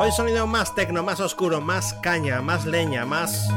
Hoy 0.00 0.12
sonido 0.12 0.46
más 0.46 0.76
tecno, 0.76 1.02
más 1.02 1.18
oscuro, 1.18 1.60
más 1.60 1.92
caña, 1.94 2.40
más 2.40 2.64
leña, 2.64 3.04
más. 3.04 3.48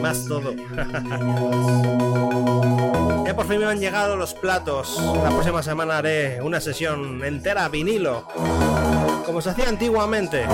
más 0.00 0.26
todo. 0.26 0.54
ya 3.26 3.34
por 3.34 3.48
fin 3.48 3.58
me 3.58 3.66
han 3.66 3.80
llegado 3.80 4.14
los 4.14 4.32
platos. 4.32 4.96
La 5.24 5.30
próxima 5.30 5.64
semana 5.64 5.98
haré 5.98 6.40
una 6.40 6.60
sesión 6.60 7.24
entera 7.24 7.68
vinilo, 7.68 8.28
como 9.26 9.40
se 9.40 9.50
hacía 9.50 9.68
antiguamente. 9.68 10.46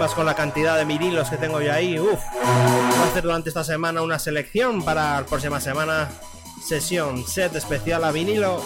Más 0.00 0.14
con 0.14 0.24
la 0.24 0.34
cantidad 0.34 0.78
de 0.78 0.86
vinilos 0.86 1.28
que 1.28 1.36
tengo 1.36 1.60
ya 1.60 1.74
ahí, 1.74 2.00
uff. 2.00 2.22
Voy 2.32 2.42
a 2.42 3.04
hacer 3.10 3.22
durante 3.22 3.50
esta 3.50 3.64
semana 3.64 4.00
una 4.00 4.18
selección 4.18 4.82
para 4.82 5.20
la 5.20 5.26
próxima 5.26 5.60
semana. 5.60 6.08
Sesión, 6.66 7.22
set 7.26 7.54
especial 7.54 8.02
a 8.04 8.12
vinilo. 8.12 8.62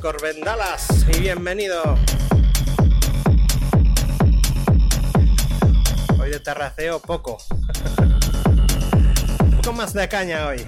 Corbendalas 0.00 0.86
y 1.08 1.20
bienvenido. 1.20 1.82
Hoy 6.20 6.30
de 6.30 6.40
terraceo 6.40 7.00
poco. 7.00 7.38
Un 9.40 9.50
poco 9.56 9.72
más 9.72 9.94
de 9.94 10.06
caña 10.08 10.46
hoy. 10.48 10.66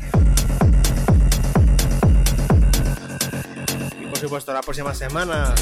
Y 4.00 4.06
por 4.06 4.18
supuesto 4.18 4.54
la 4.54 4.62
próxima 4.62 4.94
semana 4.94 5.54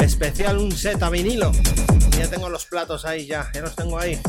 especial 0.00 0.58
un 0.58 0.72
set 0.72 1.02
a 1.02 1.08
vinilo. 1.08 1.52
Ya 2.18 2.28
tengo 2.28 2.50
los 2.50 2.66
platos 2.66 3.06
ahí 3.06 3.26
ya, 3.26 3.50
ya 3.54 3.62
los 3.62 3.74
tengo 3.74 3.98
ahí. 3.98 4.20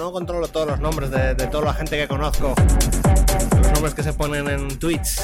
No, 0.00 0.12
controlo 0.12 0.48
todos 0.48 0.66
los 0.66 0.80
nombres 0.80 1.10
de, 1.10 1.34
toda 1.48 1.66
la 1.66 1.74
gente 1.74 1.98
que 1.98 2.08
conozco. 2.08 2.54
Los 3.60 3.72
nombres 3.72 3.92
que 3.92 4.02
se 4.02 4.14
ponen 4.14 4.48
en 4.48 4.78
tweets. 4.78 5.20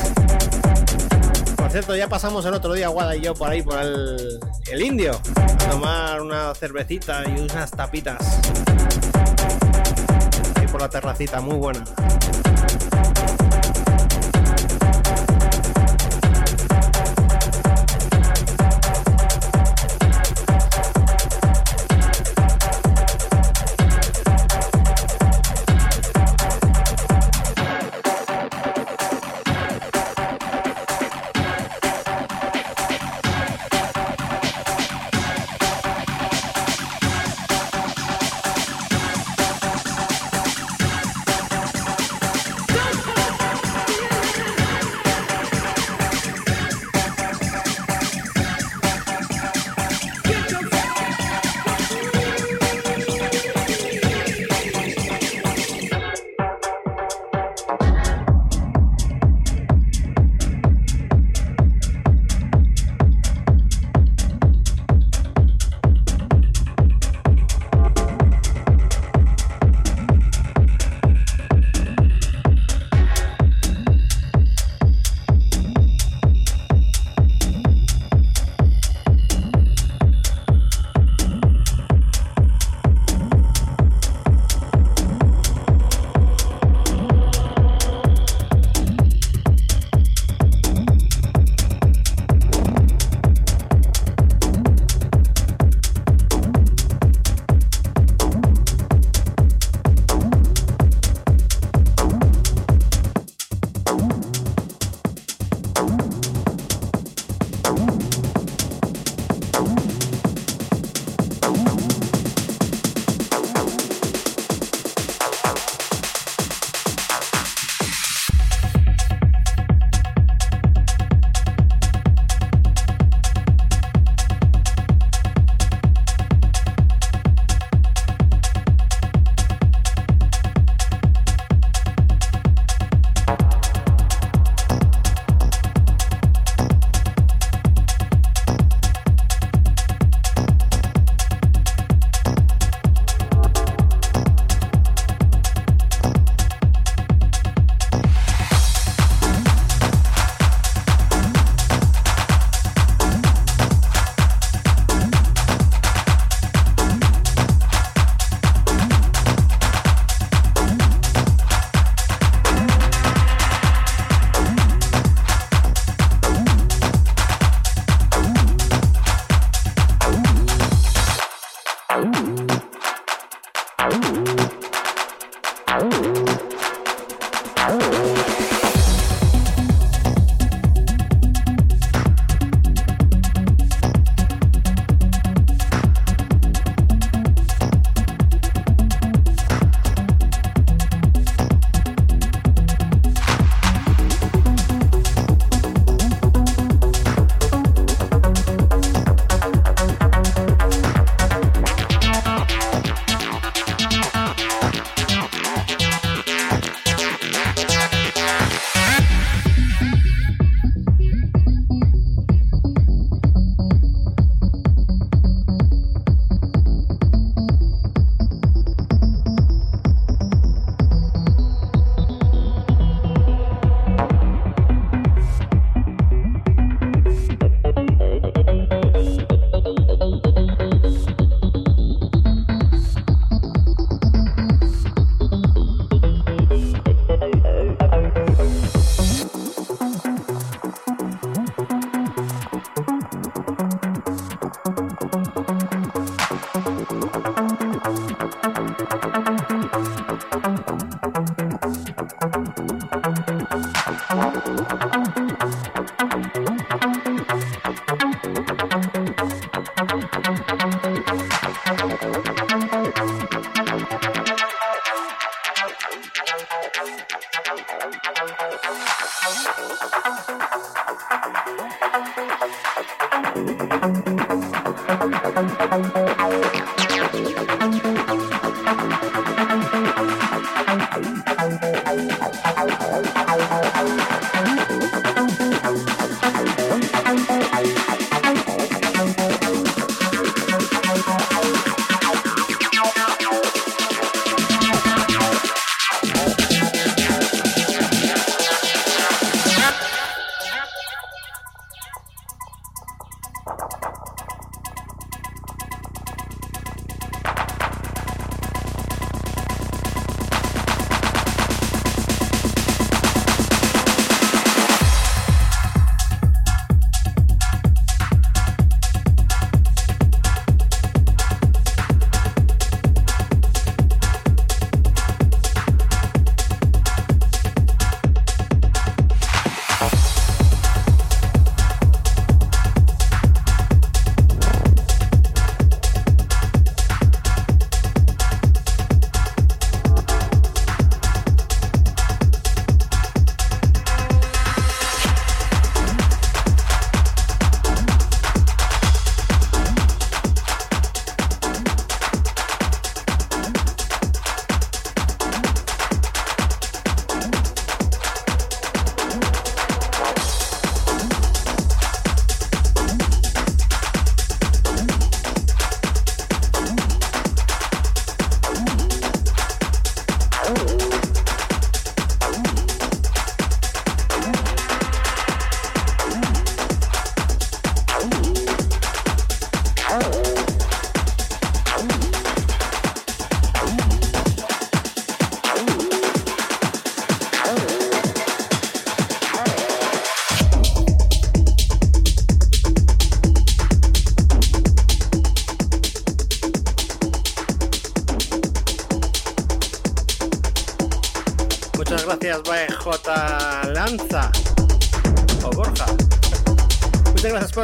Por 1.57 1.71
cierto, 1.71 1.97
ya 1.97 2.09
pasamos 2.09 2.45
el 2.45 2.53
otro 2.53 2.75
día, 2.75 2.89
Guada 2.89 3.17
y 3.17 3.23
yo, 3.23 3.33
por 3.33 3.49
ahí, 3.49 3.63
por 3.63 3.81
el, 3.81 4.39
el 4.71 4.83
indio. 4.83 5.19
A 5.37 5.71
tomar 5.71 6.21
una 6.21 6.55
cervecita 6.55 7.23
y 7.27 7.41
unas 7.41 7.71
tapitas. 7.71 8.19
Ahí 10.57 10.67
por 10.67 10.83
la 10.83 10.91
terracita, 10.91 11.41
muy 11.41 11.57
buena. 11.57 11.83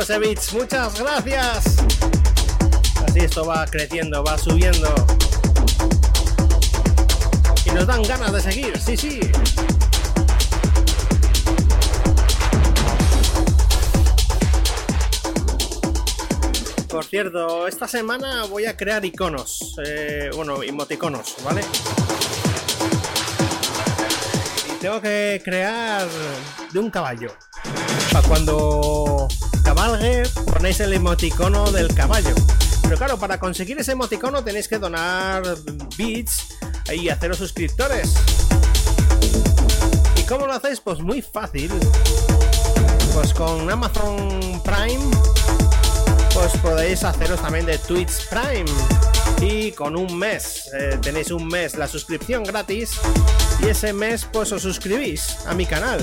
Muchas 0.03 0.99
gracias. 1.01 1.77
Así 3.07 3.21
esto 3.21 3.47
va 3.47 3.65
creciendo, 3.67 4.25
va 4.25 4.37
subiendo. 4.37 4.93
Y 7.65 7.71
nos 7.71 7.87
dan 7.87 8.03
ganas 8.03 8.33
de 8.33 8.41
seguir, 8.41 8.79
sí, 8.81 8.97
sí. 8.97 9.21
Por 16.89 17.05
cierto, 17.05 17.69
esta 17.69 17.87
semana 17.87 18.47
voy 18.47 18.67
a 18.67 18.77
crear 18.77 19.05
iconos, 19.05 19.77
eh, 19.87 20.31
bueno, 20.35 20.65
emoticonos, 20.65 21.37
¿vale? 21.45 21.63
Y 24.69 24.81
tengo 24.81 25.01
que 25.01 25.41
crear 25.45 26.09
de 26.73 26.79
un 26.81 26.91
caballo. 26.91 27.33
Para 28.13 28.29
cuando 28.29 29.22
ponéis 30.47 30.81
el 30.81 30.93
emoticono 30.93 31.71
del 31.73 31.93
caballo. 31.95 32.35
Pero 32.83 32.97
claro, 32.97 33.19
para 33.19 33.39
conseguir 33.41 33.79
ese 33.79 33.93
emoticono 33.93 34.45
tenéis 34.45 34.69
que 34.69 34.79
donar 34.79 35.43
bits 35.97 36.57
y 36.93 37.09
haceros 37.09 37.39
suscriptores. 37.39 38.15
¿Y 40.17 40.23
cómo 40.23 40.47
lo 40.47 40.53
hacéis? 40.53 40.81
Pues 40.81 41.01
muy 41.01 41.21
fácil. 41.21 41.71
Pues 43.15 43.35
con 43.35 43.69
Amazon 43.71 44.63
Prime 44.65 45.05
pues 46.35 46.57
podéis 46.63 47.05
haceros 47.05 47.43
también 47.43 47.67
de 47.67 47.79
Twitch 47.79 48.29
Prime. 48.29 48.65
Y 49.41 49.73
con 49.73 49.97
un 49.97 50.17
mes, 50.17 50.71
eh, 50.73 50.99
tenéis 51.03 51.31
un 51.31 51.49
mes 51.49 51.77
la 51.77 51.89
suscripción 51.89 52.45
gratis 52.45 53.01
y 53.61 53.67
ese 53.67 53.93
mes 53.93 54.27
pues 54.33 54.53
os 54.53 54.63
suscribís 54.63 55.39
a 55.47 55.55
mi 55.55 55.67
canal. 55.67 55.99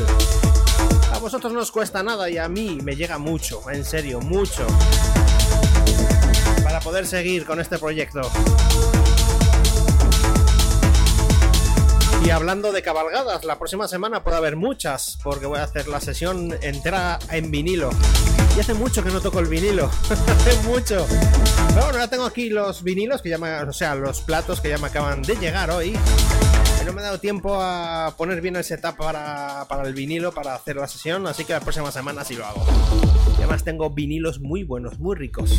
Vosotros 1.22 1.52
no 1.52 1.60
os 1.60 1.72
cuesta 1.72 2.02
nada 2.02 2.30
y 2.30 2.38
a 2.38 2.48
mí 2.48 2.80
me 2.82 2.96
llega 2.96 3.18
mucho, 3.18 3.62
en 3.70 3.84
serio, 3.84 4.22
mucho. 4.22 4.66
Para 6.64 6.80
poder 6.80 7.06
seguir 7.06 7.46
con 7.46 7.60
este 7.60 7.78
proyecto. 7.78 8.22
Y 12.24 12.32
hablando 12.32 12.72
de 12.72 12.82
cabalgadas, 12.82 13.44
la 13.44 13.58
próxima 13.58 13.88
semana 13.88 14.24
puede 14.24 14.38
haber 14.38 14.56
muchas, 14.56 15.18
porque 15.24 15.46
voy 15.46 15.60
a 15.60 15.64
hacer 15.64 15.88
la 15.88 16.00
sesión 16.02 16.56
entera 16.62 17.18
en 17.32 17.50
vinilo. 17.50 17.90
Y 18.56 18.60
hace 18.60 18.74
mucho 18.74 19.04
que 19.04 19.10
no 19.10 19.22
toco 19.22 19.40
el 19.40 19.48
vinilo, 19.48 19.90
hace 20.10 20.68
mucho. 20.68 21.06
Pero 21.70 21.84
bueno, 21.84 22.00
ya 22.00 22.08
tengo 22.08 22.26
aquí 22.26 22.50
los 22.50 22.84
vinilos 22.84 23.22
que 23.22 23.30
ya 23.30 23.38
me, 23.38 23.62
o 23.62 23.74
sea, 23.74 23.96
los 23.96 24.22
platos 24.22 24.60
que 24.62 24.70
ya 24.70 24.78
me 24.78 24.88
acaban 24.88 25.22
de 25.22 25.36
llegar 25.38 25.72
hoy. 25.72 25.98
Y 26.82 26.86
no 26.86 26.94
me 26.94 27.02
he 27.02 27.04
dado 27.04 27.20
tiempo 27.20 27.58
a 27.60 28.14
poner 28.18 28.42
bien 28.42 28.56
el 28.58 28.64
setup 28.64 28.98
para, 28.98 29.49
para 29.70 29.88
el 29.88 29.94
vinilo, 29.94 30.32
para 30.32 30.56
hacer 30.56 30.78
la 30.78 30.88
sesión, 30.88 31.28
así 31.28 31.46
que 31.46 31.54
la 31.54 31.60
próxima 31.60 31.92
semana 31.92 32.26
sí 32.26 32.36
lo 32.36 32.44
hago. 32.44 32.66
Además 33.38 33.64
tengo 33.64 33.92
vinilos 33.92 34.40
muy 34.40 34.64
buenos, 34.64 35.00
muy 35.00 35.16
ricos. 35.16 35.52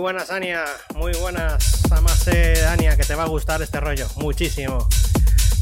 Buenas, 0.00 0.30
Ania. 0.30 0.64
Muy 0.94 1.12
buenas. 1.12 1.82
Además, 1.90 2.26
eh, 2.28 2.66
Ania, 2.68 2.96
que 2.96 3.04
te 3.04 3.14
va 3.14 3.24
a 3.24 3.28
gustar 3.28 3.60
este 3.62 3.78
rollo. 3.80 4.08
Muchísimo. 4.16 4.88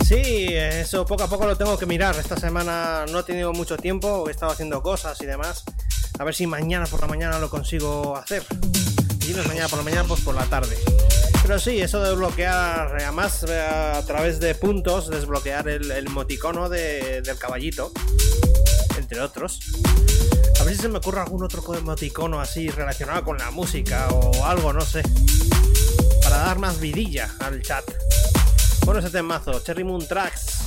Sí, 0.07 0.46
eso 0.55 1.05
poco 1.05 1.24
a 1.24 1.29
poco 1.29 1.44
lo 1.46 1.57
tengo 1.57 1.77
que 1.77 1.87
mirar. 1.87 2.16
Esta 2.16 2.37
semana 2.37 3.05
no 3.11 3.18
he 3.18 3.22
tenido 3.24 3.53
mucho 3.53 3.77
tiempo, 3.77 4.29
he 4.29 4.31
estado 4.31 4.53
haciendo 4.53 4.81
cosas 4.83 5.20
y 5.20 5.27
demás. 5.27 5.64
A 6.18 6.24
ver 6.24 6.35
si 6.35 6.46
mañana 6.46 6.87
por 6.87 7.01
la 7.01 7.09
mañana 7.09 7.38
lo 7.38 7.51
consigo 7.51 8.16
hacer. 8.16 8.44
Y 9.29 9.33
no 9.33 9.42
es 9.42 9.48
mañana 9.48 9.68
por 9.68 9.79
la 9.79 9.85
mañana, 9.85 10.05
pues 10.07 10.20
por 10.20 10.35
la 10.35 10.44
tarde. 10.44 10.77
Pero 11.42 11.59
sí, 11.59 11.81
eso 11.81 12.03
de 12.03 12.14
bloquear, 12.14 12.96
además 12.96 13.44
a 13.44 14.03
través 14.07 14.40
de 14.40 14.55
puntos, 14.55 15.11
desbloquear 15.11 15.68
el, 15.68 15.90
el 15.90 16.07
emoticono 16.07 16.68
del 16.68 17.38
caballito, 17.38 17.92
entre 18.96 19.20
otros. 19.20 19.61
Si 20.68 20.74
se 20.74 20.88
me 20.90 20.98
ocurre 20.98 21.20
algún 21.20 21.42
otro 21.42 21.62
emoticono 21.74 22.40
así 22.40 22.68
relacionado 22.68 23.24
con 23.24 23.38
la 23.38 23.50
música 23.50 24.07
o 24.11 24.44
algo, 24.44 24.70
no 24.74 24.83
sé. 24.83 25.02
Para 26.22 26.37
dar 26.37 26.59
más 26.59 26.78
vidilla 26.78 27.35
al 27.40 27.62
chat. 27.62 27.85
Bueno, 28.85 29.00
ese 29.00 29.09
temazo, 29.09 29.61
Cherry 29.61 29.83
Moon 29.83 30.07
Tracks, 30.07 30.59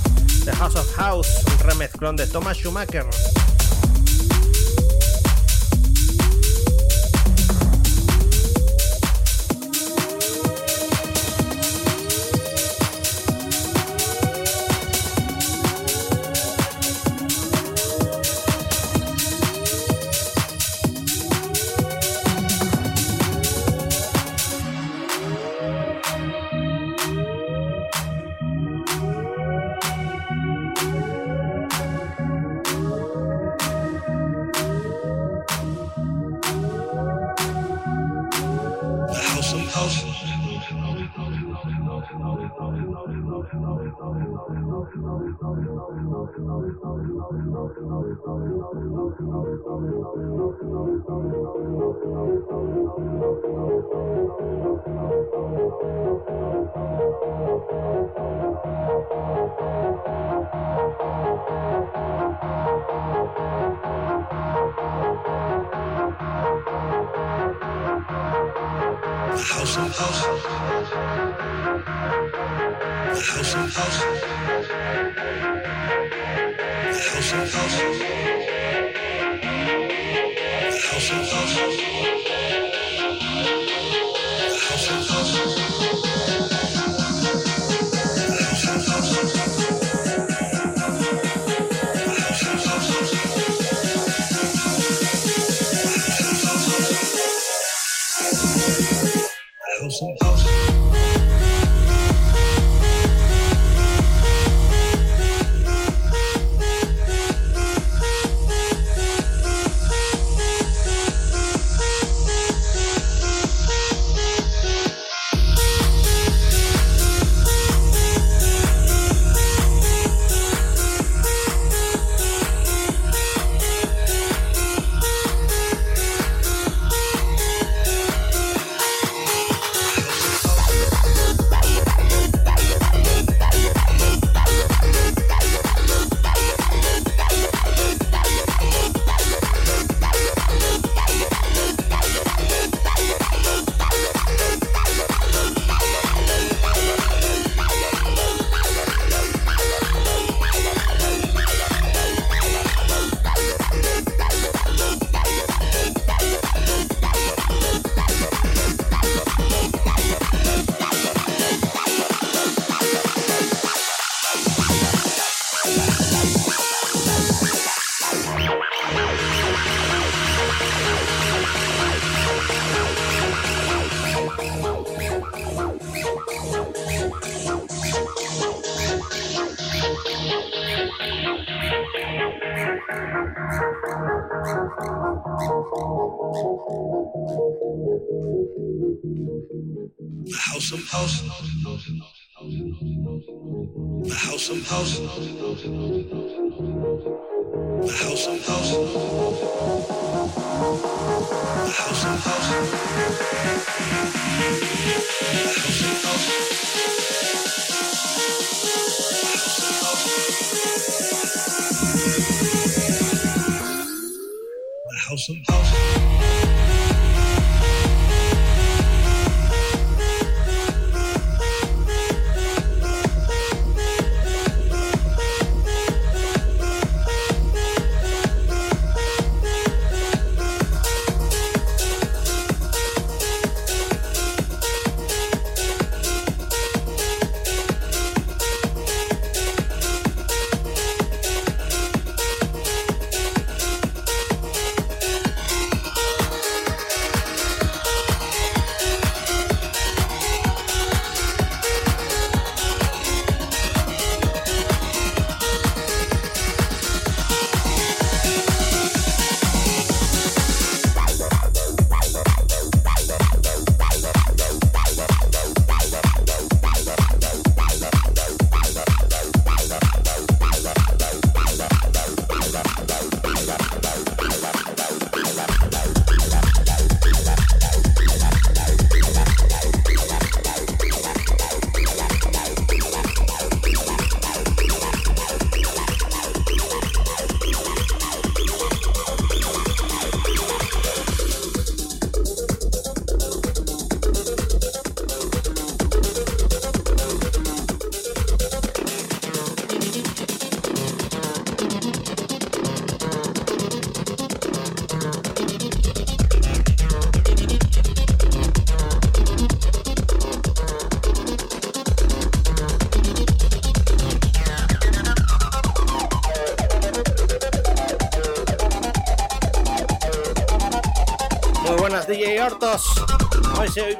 The 0.44 0.52
House 0.56 0.74
of 0.74 0.92
House, 0.96 1.28
un 1.52 1.58
remezclón 1.60 2.16
de 2.16 2.26
Thomas 2.26 2.56
Schumacher. 2.56 3.06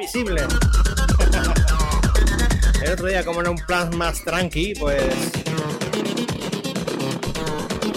Visible. 0.03 0.43
El 2.83 2.93
otro 2.93 3.07
día, 3.07 3.25
como 3.25 3.41
era 3.41 3.51
un 3.51 3.57
plan 3.57 3.97
más 3.97 4.25
tranqui, 4.25 4.75
pues. 4.75 5.03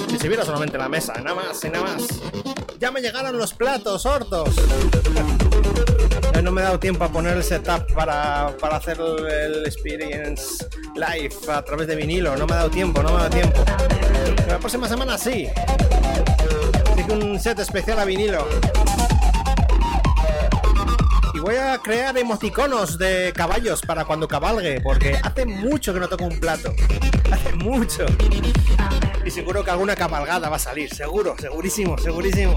Si 0.10 0.18
se 0.20 0.28
viera 0.28 0.46
solamente 0.46 0.78
la 0.78 0.88
mesa, 0.88 1.14
nada 1.16 1.34
más 1.34 1.64
nada 1.64 1.82
más. 1.82 2.04
Ya 2.80 2.92
me 2.92 3.02
llegaron 3.02 3.38
los 3.38 3.54
platos, 3.54 4.06
hortos. 4.06 4.50
no 6.44 6.52
me 6.52 6.62
he 6.62 6.64
dado 6.64 6.80
tiempo 6.80 7.04
a 7.06 7.10
poner 7.10 7.38
el 7.38 7.44
setup 7.44 7.92
para, 7.94 8.56
para 8.60 8.76
hacer 8.76 9.00
el 9.00 9.66
experience 9.66 10.64
live 10.94 11.36
a 11.52 11.64
través 11.64 11.88
de 11.88 11.96
vinilo. 11.96 12.38
No 12.38 12.46
me 12.46 12.54
ha 12.54 12.58
dado 12.58 12.70
tiempo, 12.70 13.02
no 13.02 13.10
me 13.10 13.16
ha 13.16 13.24
dado 13.24 13.32
tiempo. 13.32 13.66
la 14.48 14.60
próxima 14.60 14.88
semana 14.88 15.18
sí. 15.18 15.48
Así 16.92 17.12
un 17.12 17.40
set 17.40 17.58
especial 17.58 17.98
a 17.98 18.06
vinilo 18.06 18.48
voy 21.46 21.58
a 21.58 21.78
crear 21.78 22.18
emoticonos 22.18 22.98
de 22.98 23.32
caballos 23.36 23.80
para 23.84 24.04
cuando 24.04 24.28
cabalgue, 24.28 24.82
porque 24.82 25.16
hace 25.22 25.46
mucho 25.46 25.94
que 25.94 26.00
no 26.00 26.10
toco 26.10 26.24
un 26.24 26.40
plato. 26.40 26.74
Hace 27.32 27.54
mucho. 27.54 28.08
Y 29.24 29.30
seguro 29.30 29.64
que 29.64 29.70
alguna 29.70 29.96
cabalgada 29.96 30.50
va 30.50 30.56
a 30.56 30.60
salir, 30.60 30.92
seguro, 30.92 31.36
segurísimo, 31.40 32.00
segurísimo. 32.00 32.56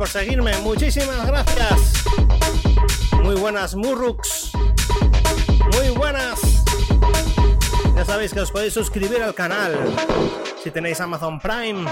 Por 0.00 0.08
seguirme. 0.08 0.56
Muchísimas 0.62 1.26
gracias. 1.26 2.04
Muy 3.22 3.34
buenas, 3.34 3.74
Murrux. 3.74 4.50
Muy 5.74 5.90
buenas. 5.90 6.40
Ya 7.94 8.06
sabéis 8.06 8.32
que 8.32 8.40
os 8.40 8.50
podéis 8.50 8.72
suscribir 8.72 9.22
al 9.22 9.34
canal. 9.34 9.76
Si 10.64 10.70
tenéis 10.70 11.02
Amazon 11.02 11.38
Prime, 11.38 11.84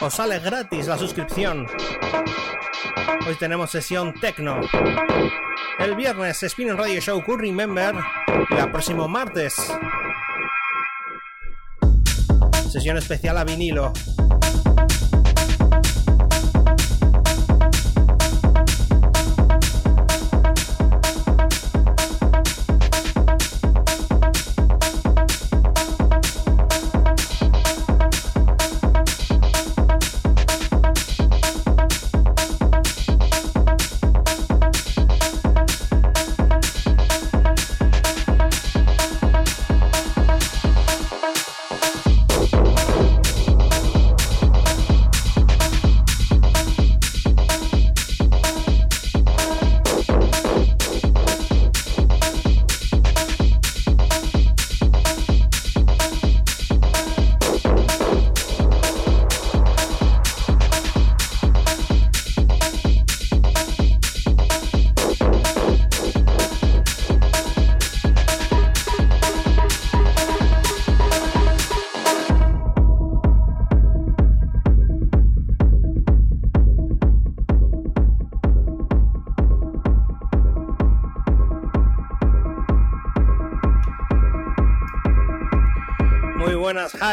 os 0.00 0.14
sale 0.14 0.38
gratis 0.38 0.86
la 0.86 0.96
suscripción. 0.96 1.66
Hoy 3.26 3.34
tenemos 3.38 3.70
sesión 3.70 4.14
Tecno. 4.22 4.62
El 5.78 5.96
viernes 5.96 6.42
Spin 6.42 6.74
Radio 6.74 6.98
Show 6.98 7.22
Cool 7.26 7.40
Remember. 7.40 7.94
Y 8.48 8.54
el 8.54 8.70
próximo 8.70 9.06
martes. 9.06 9.54
Sesión 12.72 12.96
especial 12.96 13.36
a 13.36 13.44
vinilo. 13.44 13.92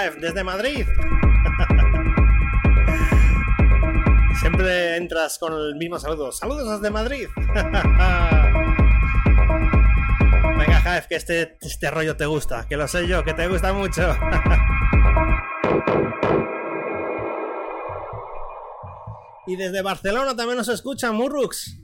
Desde 0.10 0.43
Madrid. 0.43 0.88
Siempre 4.39 4.97
entras 4.97 5.38
con 5.38 5.54
el 5.54 5.76
mismo 5.76 5.99
saludo. 5.99 6.32
Saludos 6.32 6.80
desde 6.80 6.91
Madrid. 6.91 7.28
Venga, 10.58 10.82
Jaef, 10.84 11.06
que 11.08 11.16
este, 11.16 11.58
este 11.62 11.91
rollo 11.91 12.18
te 12.18 12.26
gusta, 12.26 12.66
que 12.68 12.76
lo 12.78 12.88
sé 12.88 13.08
yo, 13.08 13.24
que 13.24 13.36
te 13.36 13.47
gusta 13.47 13.74
mucho. 13.74 14.18
y 19.45 19.56
desde 19.56 19.84
Barcelona 19.84 20.36
también 20.36 20.58
nos 20.58 20.70
escucha 20.70 21.12
Murrux. 21.12 21.78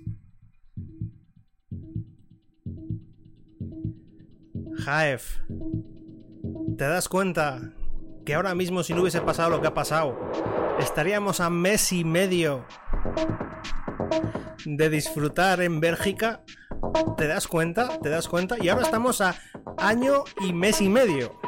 Jaef, 4.83 5.37
¿te 6.77 6.83
das 6.85 7.07
cuenta 7.09 7.76
que 8.27 8.35
ahora 8.35 8.53
mismo 8.53 8.83
si 8.83 8.93
no 8.93 9.03
hubiese 9.03 9.21
pasado 9.21 9.51
lo 9.51 9.61
que 9.61 9.67
ha 9.67 9.73
pasado, 9.73 10.13
estaríamos 10.79 11.39
a 11.39 11.49
mes 11.49 11.93
y 11.93 12.03
medio 12.03 12.65
de 14.65 14.89
disfrutar 14.89 15.61
en 15.61 15.79
Bélgica. 15.79 16.41
¿Te 17.15 17.25
das 17.25 17.47
cuenta? 17.47 17.97
¿Te 17.99 18.09
das 18.09 18.27
cuenta? 18.27 18.57
Y 18.61 18.67
ahora 18.67 18.83
estamos 18.83 19.21
a 19.21 19.35
año 19.77 20.25
y 20.41 20.51
mes 20.51 20.81
y 20.81 20.89
medio. 20.89 21.39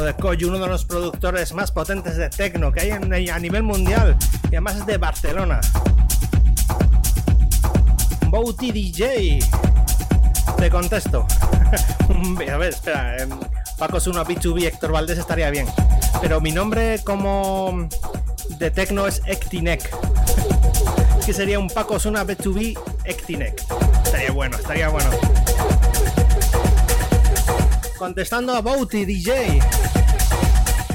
De 0.00 0.14
Koyu, 0.14 0.48
uno 0.48 0.58
de 0.58 0.66
los 0.66 0.84
productores 0.84 1.52
más 1.52 1.70
potentes 1.70 2.16
de 2.16 2.28
techno 2.28 2.72
que 2.72 2.80
hay 2.80 3.28
a 3.28 3.38
nivel 3.38 3.62
mundial 3.62 4.16
y 4.44 4.48
además 4.48 4.76
es 4.76 4.86
de 4.86 4.96
Barcelona. 4.98 5.60
Bouti 8.28 8.72
DJ. 8.72 9.38
Te 10.58 10.70
contesto. 10.70 11.26
a 12.52 12.56
ver, 12.56 12.70
espera. 12.70 13.16
Eh, 13.16 13.28
Paco 13.78 14.00
Suno 14.00 14.24
B2B 14.24 14.64
Héctor 14.64 14.92
Valdés 14.92 15.18
estaría 15.18 15.50
bien. 15.50 15.66
Pero 16.20 16.40
mi 16.40 16.52
nombre 16.52 17.00
como 17.04 17.88
de 18.58 18.70
techno 18.70 19.06
es 19.06 19.22
Ectinec. 19.26 19.88
que 21.26 21.32
sería 21.32 21.58
un 21.58 21.68
Paco 21.68 21.98
Suna 21.98 22.24
B2B 22.24 22.78
Ectinec. 23.04 23.62
Estaría 24.04 24.32
bueno, 24.32 24.56
estaría 24.56 24.88
bueno. 24.88 25.10
Contestando 27.98 28.54
a 28.54 28.60
Bouty 28.60 29.04
DJ. 29.04 29.60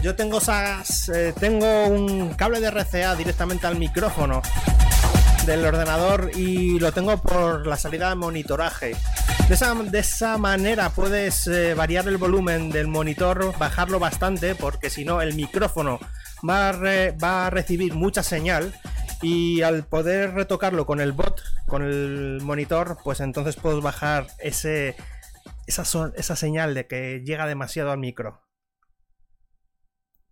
Yo 0.04 0.18
tengo 0.18 0.40
esas, 0.40 1.08
eh, 1.08 1.34
tengo 1.40 1.88
un 1.88 2.34
cable 2.34 2.60
de 2.60 2.70
RCA 2.70 3.16
directamente 3.16 3.68
al 3.68 3.78
micrófono 3.78 4.42
del 5.46 5.64
ordenador 5.64 6.32
y 6.36 6.78
lo 6.78 6.92
tengo 6.92 7.16
por 7.22 7.66
la 7.66 7.78
salida 7.78 8.10
de 8.10 8.16
monitoraje. 8.16 8.98
De 9.48 9.54
esa, 9.54 9.74
de 9.74 10.00
esa 10.00 10.38
manera 10.38 10.90
puedes 10.90 11.48
eh, 11.48 11.74
variar 11.74 12.06
el 12.10 12.18
volumen 12.18 12.70
del 12.70 12.90
monitor, 12.90 13.58
bajarlo 13.58 13.98
bastante, 13.98 14.56
porque 14.56 14.90
si 14.90 15.06
no 15.06 15.22
el 15.22 15.36
micrófono 15.36 16.02
va 16.46 16.74
va 16.74 17.48
a 17.48 17.50
recibir 17.50 17.94
mucha 17.94 18.24
señal 18.24 18.74
y 19.22 19.62
al 19.62 19.86
poder 19.86 20.34
retocarlo 20.34 20.86
con 20.86 21.00
el 21.00 21.14
bot, 21.14 21.42
con 21.66 21.82
el 21.82 22.42
monitor, 22.42 22.98
pues 23.06 23.22
entonces 23.22 23.56
puedo 23.56 23.80
bajar 23.80 24.28
ese, 24.40 24.98
esa, 25.66 25.86
son, 25.86 26.12
esa 26.18 26.36
señal 26.36 26.74
de 26.74 26.88
que 26.88 27.24
llega 27.26 27.48
demasiado 27.48 27.92
al 27.92 28.00
micro. 28.00 28.42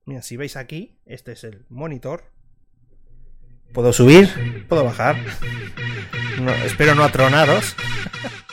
Mira, 0.05 0.21
si 0.21 0.37
veis 0.37 0.57
aquí, 0.57 0.97
este 1.05 1.33
es 1.33 1.43
el 1.43 1.65
monitor. 1.69 2.31
Puedo 3.73 3.93
subir, 3.93 4.65
puedo 4.67 4.83
bajar. 4.83 5.15
espero 6.65 6.95
no 6.95 7.03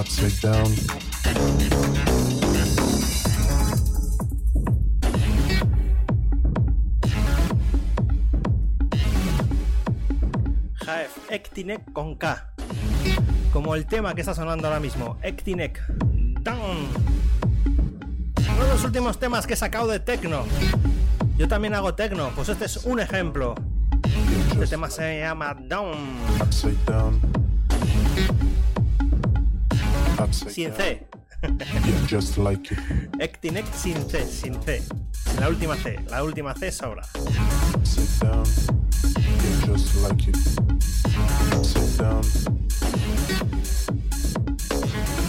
atronaros. 0.00 0.70
Ectinec 11.28 11.92
con 11.92 12.16
K. 12.16 12.52
Como 13.52 13.74
el 13.74 13.86
tema 13.86 14.14
que 14.14 14.20
está 14.20 14.34
sonando 14.34 14.66
ahora 14.66 14.80
mismo, 14.80 15.16
Ectinec 15.22 15.80
Down. 16.42 16.88
Uno 18.36 18.64
de 18.64 18.68
los 18.68 18.84
últimos 18.84 19.18
temas 19.18 19.46
que 19.46 19.54
he 19.54 19.56
sacado 19.56 19.86
de 19.86 20.00
Tecno. 20.00 20.44
Yo 21.36 21.46
también 21.46 21.74
hago 21.74 21.94
Tecno, 21.94 22.30
pues 22.34 22.48
este 22.48 22.64
es 22.64 22.78
un 22.78 23.00
ejemplo. 23.00 23.54
Este 24.52 24.66
tema 24.66 24.90
se 24.90 25.20
llama 25.20 25.54
Down. 25.54 25.96
Sin 30.30 30.72
C. 30.74 31.00
Ectinec 33.18 33.66
sin 33.74 34.08
C, 34.08 34.24
sin 34.26 34.62
C. 34.62 34.82
La 35.38 35.48
última 35.48 35.76
C, 35.76 35.98
la 36.08 36.22
última 36.22 36.54
C 36.54 36.70
sobra. 36.70 37.02
Upside 37.74 38.20
down. 38.20 38.44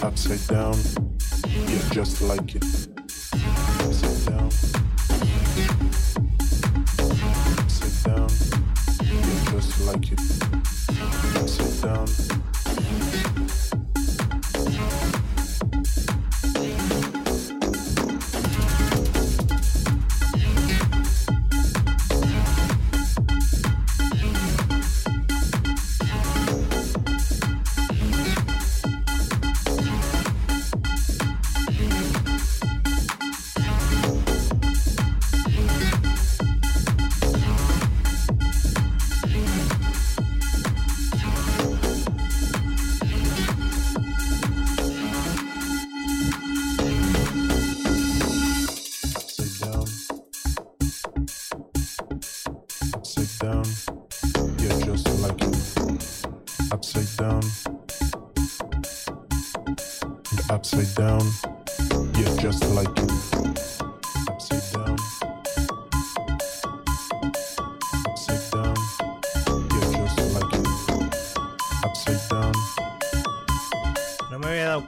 Upside 0.02 0.46
down. 0.48 0.76
Yeah, 1.68 1.90
just 1.90 2.22
like 2.22 2.54
it. 2.56 2.64
Upside 3.80 4.26
down. 4.26 4.50
Upside 7.58 8.04
down. 8.04 8.28
Yeah, 9.02 9.52
just 9.52 9.80
like 9.86 10.12
it. 10.12 10.20
Upside 11.36 11.82
down. 11.82 12.31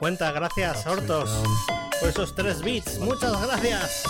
Cuenta, 0.05 0.31
gracias 0.31 0.85
Hortos 0.85 1.31
por 1.99 2.09
esos 2.09 2.35
tres 2.35 2.61
bits. 2.61 2.99
Muchas 2.99 3.41
gracias. 3.41 4.03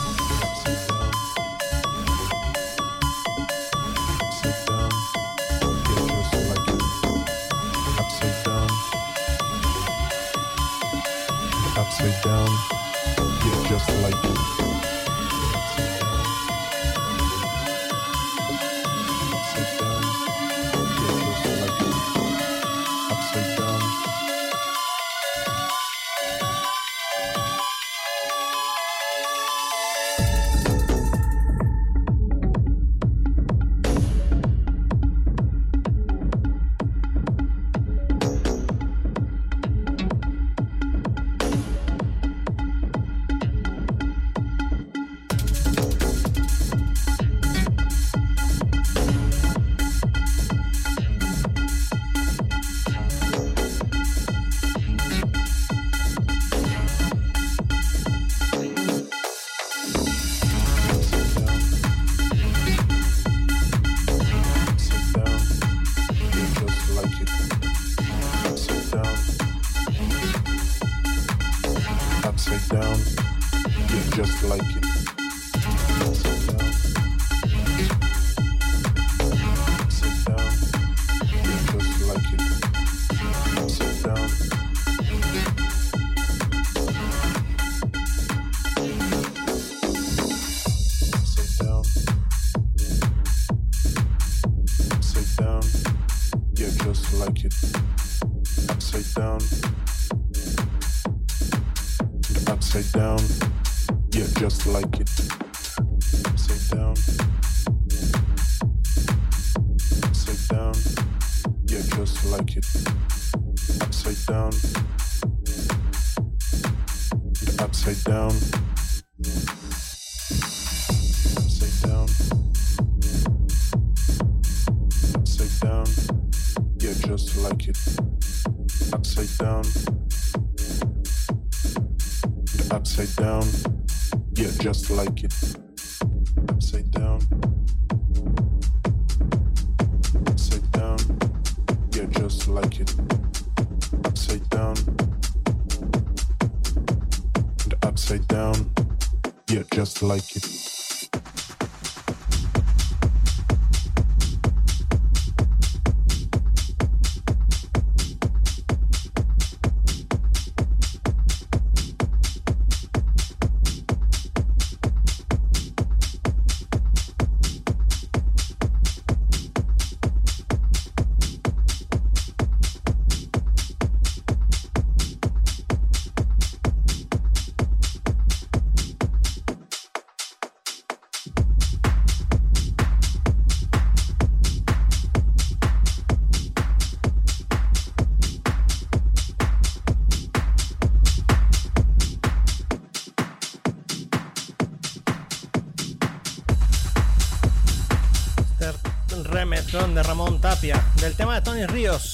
Ríos, 201.64 202.14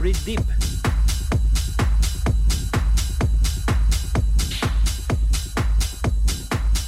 Breathe 0.00 0.18
Deep. 0.24 0.42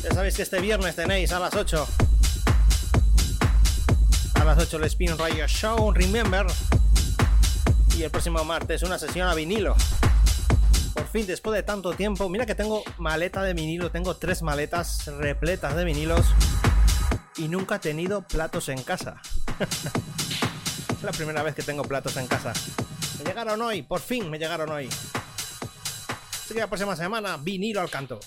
Ya 0.03 0.11
sabéis 0.12 0.34
que 0.34 0.42
este 0.42 0.61
viernes 0.61 0.97
tenéis 0.97 1.30
a 1.32 1.38
las 1.38 1.55
8. 1.55 1.86
A 4.34 4.45
las 4.45 4.59
8 4.59 4.76
el 4.76 4.84
Spin 4.84 5.16
Radio 5.16 5.47
Show, 5.47 5.92
Remember. 5.92 6.47
Y 7.97 8.03
el 8.03 8.11
próximo 8.11 8.45
martes 8.45 8.82
una 8.82 8.99
sesión 8.99 9.28
a 9.28 9.34
vinilo. 9.34 9.76
Por 10.95 11.07
fin, 11.07 11.26
después 11.26 11.55
de 11.55 11.62
tanto 11.62 11.92
tiempo, 11.92 12.28
mira 12.28 12.45
que 12.45 12.57
tengo 12.57 12.82
maleta 12.99 13.42
de 13.42 13.55
vinilo, 13.55 13.92
tengo 13.92 14.16
tres 14.16 14.42
maletas 14.42 15.07
repletas 15.07 15.76
de 15.76 15.84
vinilos 15.84 16.26
y 17.36 17.47
nunca 17.47 17.76
he 17.76 17.78
tenido 17.78 18.22
platos 18.22 18.68
en 18.68 18.82
casa. 18.82 19.22
la 21.05 21.12
primera 21.12 21.42
vez 21.42 21.55
que 21.55 21.62
tengo 21.62 21.84
platos 21.84 22.16
en 22.16 22.26
casa. 22.26 22.52
Me 23.18 23.24
llegaron 23.24 23.61
hoy, 23.61 23.82
por 23.82 24.00
fin 24.00 24.30
me 24.30 24.38
llegaron 24.38 24.70
hoy. 24.70 24.88
Así 24.88 26.55
que 26.55 26.61
la 26.61 26.66
próxima 26.66 26.96
semana, 26.96 27.36
vinilo 27.36 27.80
al 27.80 27.90
canto. 27.90 28.20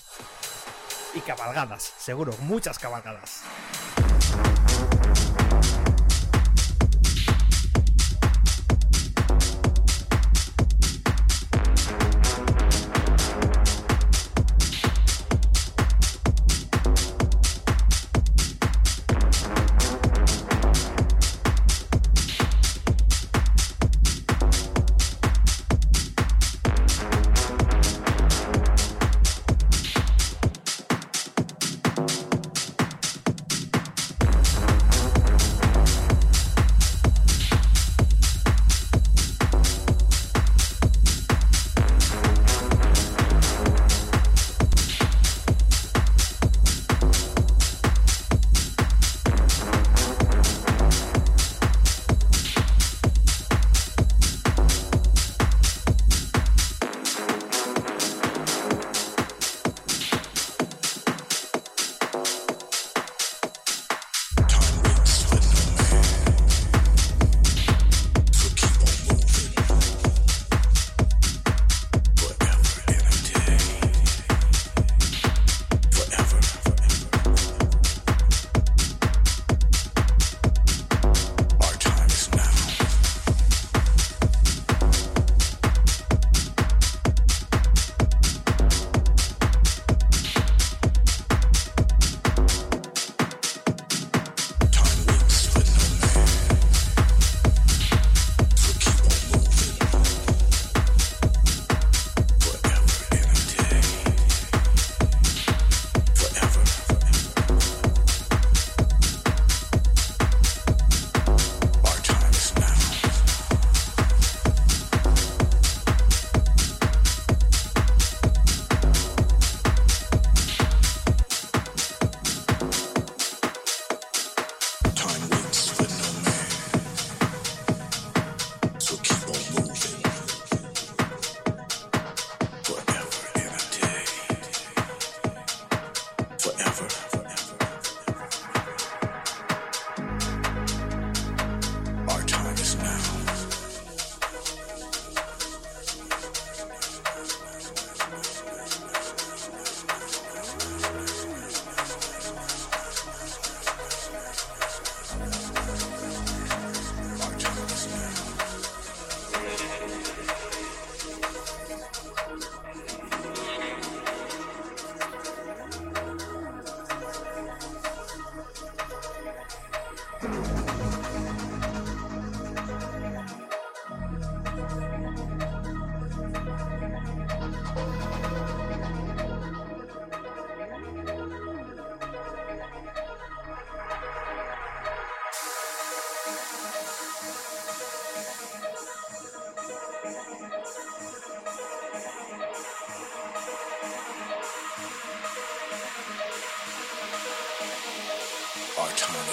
Y 1.14 1.20
cabalgadas, 1.20 1.92
seguro, 1.98 2.32
muchas 2.40 2.78
cabalgadas. 2.78 3.42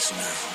Personal. 0.06 0.55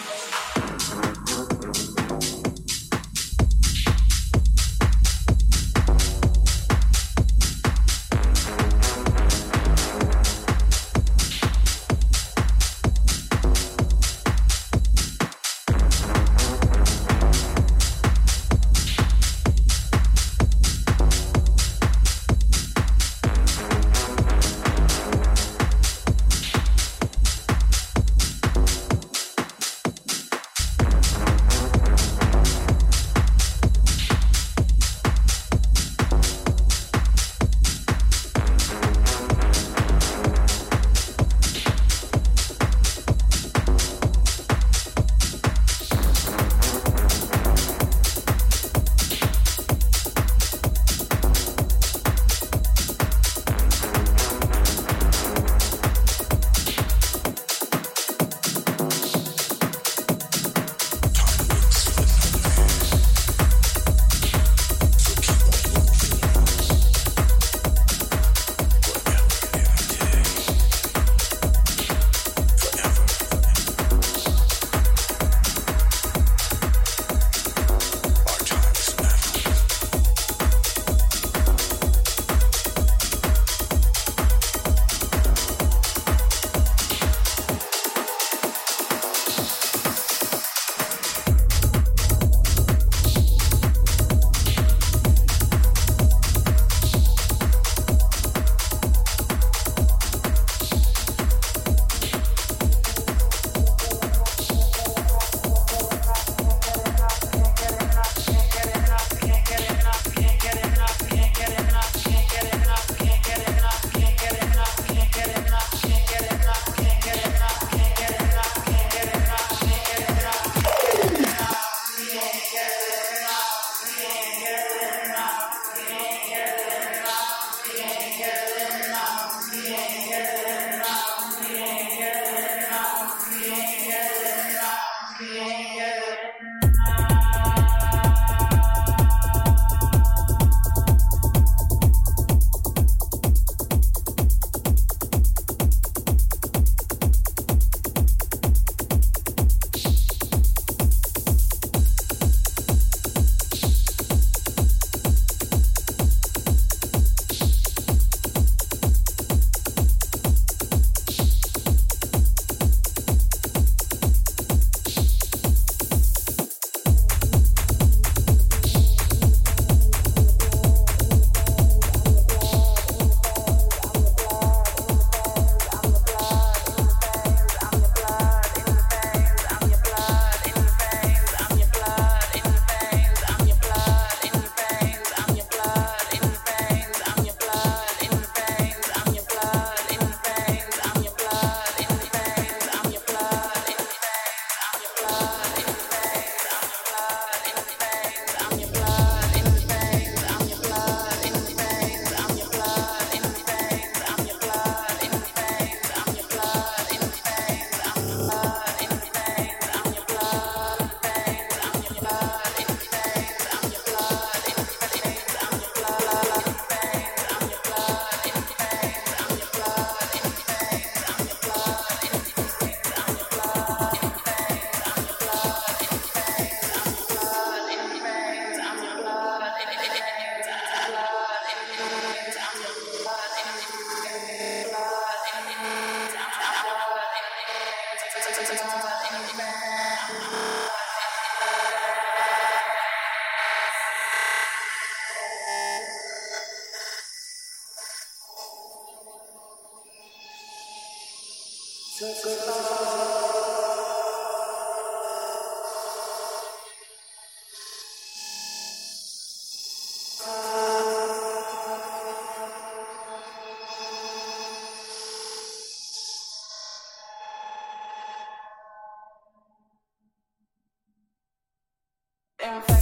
fire. 272.58 272.79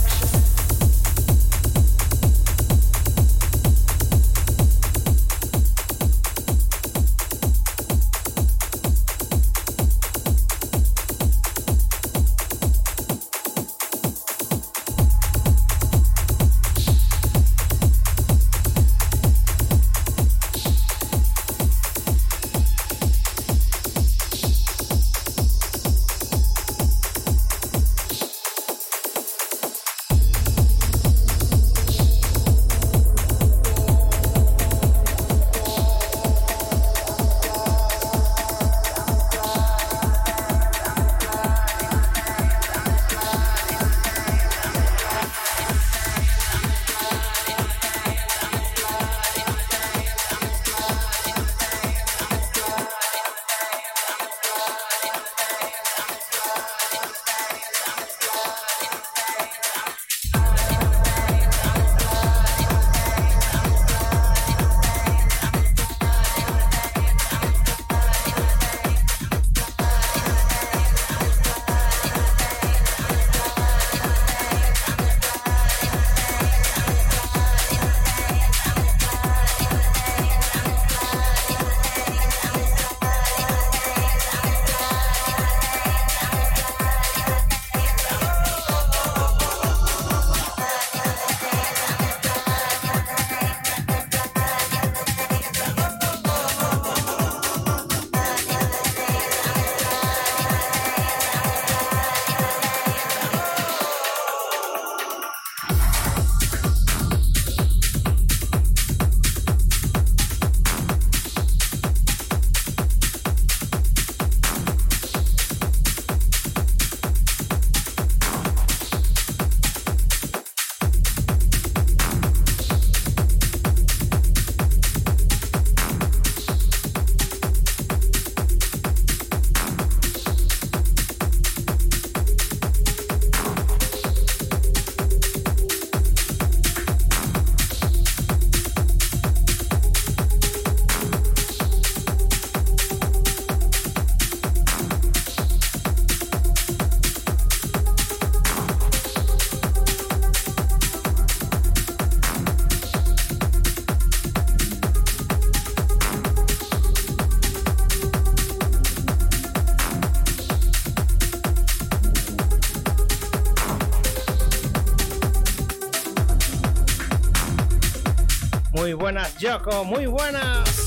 Buenas, 169.09 169.39
Yoko, 169.39 169.85
muy 169.85 170.05
buenas. 170.05 170.87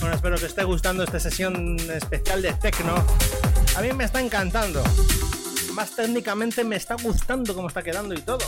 Bueno, 0.00 0.14
espero 0.14 0.36
que 0.38 0.44
os 0.46 0.50
esté 0.50 0.64
gustando 0.64 1.04
esta 1.04 1.20
sesión 1.20 1.76
especial 1.90 2.40
de 2.40 2.54
Tecno. 2.54 2.94
A 3.76 3.82
mí 3.82 3.92
me 3.92 4.04
está 4.04 4.18
encantando. 4.18 4.82
Más 5.74 5.94
técnicamente 5.94 6.64
me 6.64 6.76
está 6.76 6.94
gustando 6.94 7.54
cómo 7.54 7.68
está 7.68 7.82
quedando 7.82 8.14
y 8.14 8.22
todo. 8.22 8.46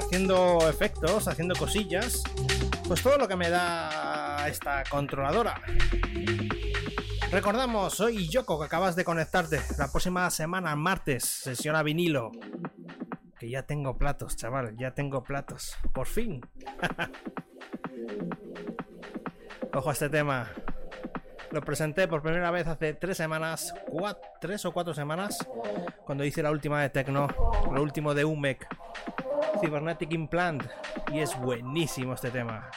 Haciendo 0.00 0.66
efectos, 0.66 1.28
haciendo 1.28 1.54
cosillas. 1.54 2.22
Pues 2.88 3.02
todo 3.02 3.18
lo 3.18 3.28
que 3.28 3.36
me 3.36 3.50
da 3.50 4.48
esta 4.48 4.84
controladora. 4.84 5.60
Recordamos, 7.30 7.92
soy 7.92 8.26
Yoko 8.28 8.58
que 8.58 8.64
acabas 8.64 8.96
de 8.96 9.04
conectarte. 9.04 9.60
La 9.76 9.90
próxima 9.90 10.30
semana, 10.30 10.74
martes, 10.76 11.24
sesión 11.24 11.76
a 11.76 11.82
vinilo. 11.82 12.32
Ya 13.48 13.62
tengo 13.62 13.96
platos, 13.96 14.36
chaval, 14.36 14.76
ya 14.76 14.92
tengo 14.92 15.22
platos. 15.22 15.76
Por 15.92 16.06
fin. 16.06 16.40
Ojo 19.72 19.90
a 19.90 19.92
este 19.92 20.08
tema. 20.08 20.50
Lo 21.52 21.60
presenté 21.60 22.08
por 22.08 22.22
primera 22.22 22.50
vez 22.50 22.66
hace 22.66 22.94
tres 22.94 23.16
semanas, 23.16 23.72
tres 24.40 24.64
o 24.64 24.72
cuatro 24.72 24.94
semanas, 24.94 25.46
cuando 26.04 26.24
hice 26.24 26.42
la 26.42 26.50
última 26.50 26.82
de 26.82 26.90
Tecno, 26.90 27.28
lo 27.72 27.82
último 27.82 28.14
de 28.14 28.24
UMEC, 28.24 28.66
Cybernetic 29.60 30.12
Implant, 30.12 30.64
y 31.12 31.20
es 31.20 31.38
buenísimo 31.38 32.14
este 32.14 32.30
tema. 32.30 32.68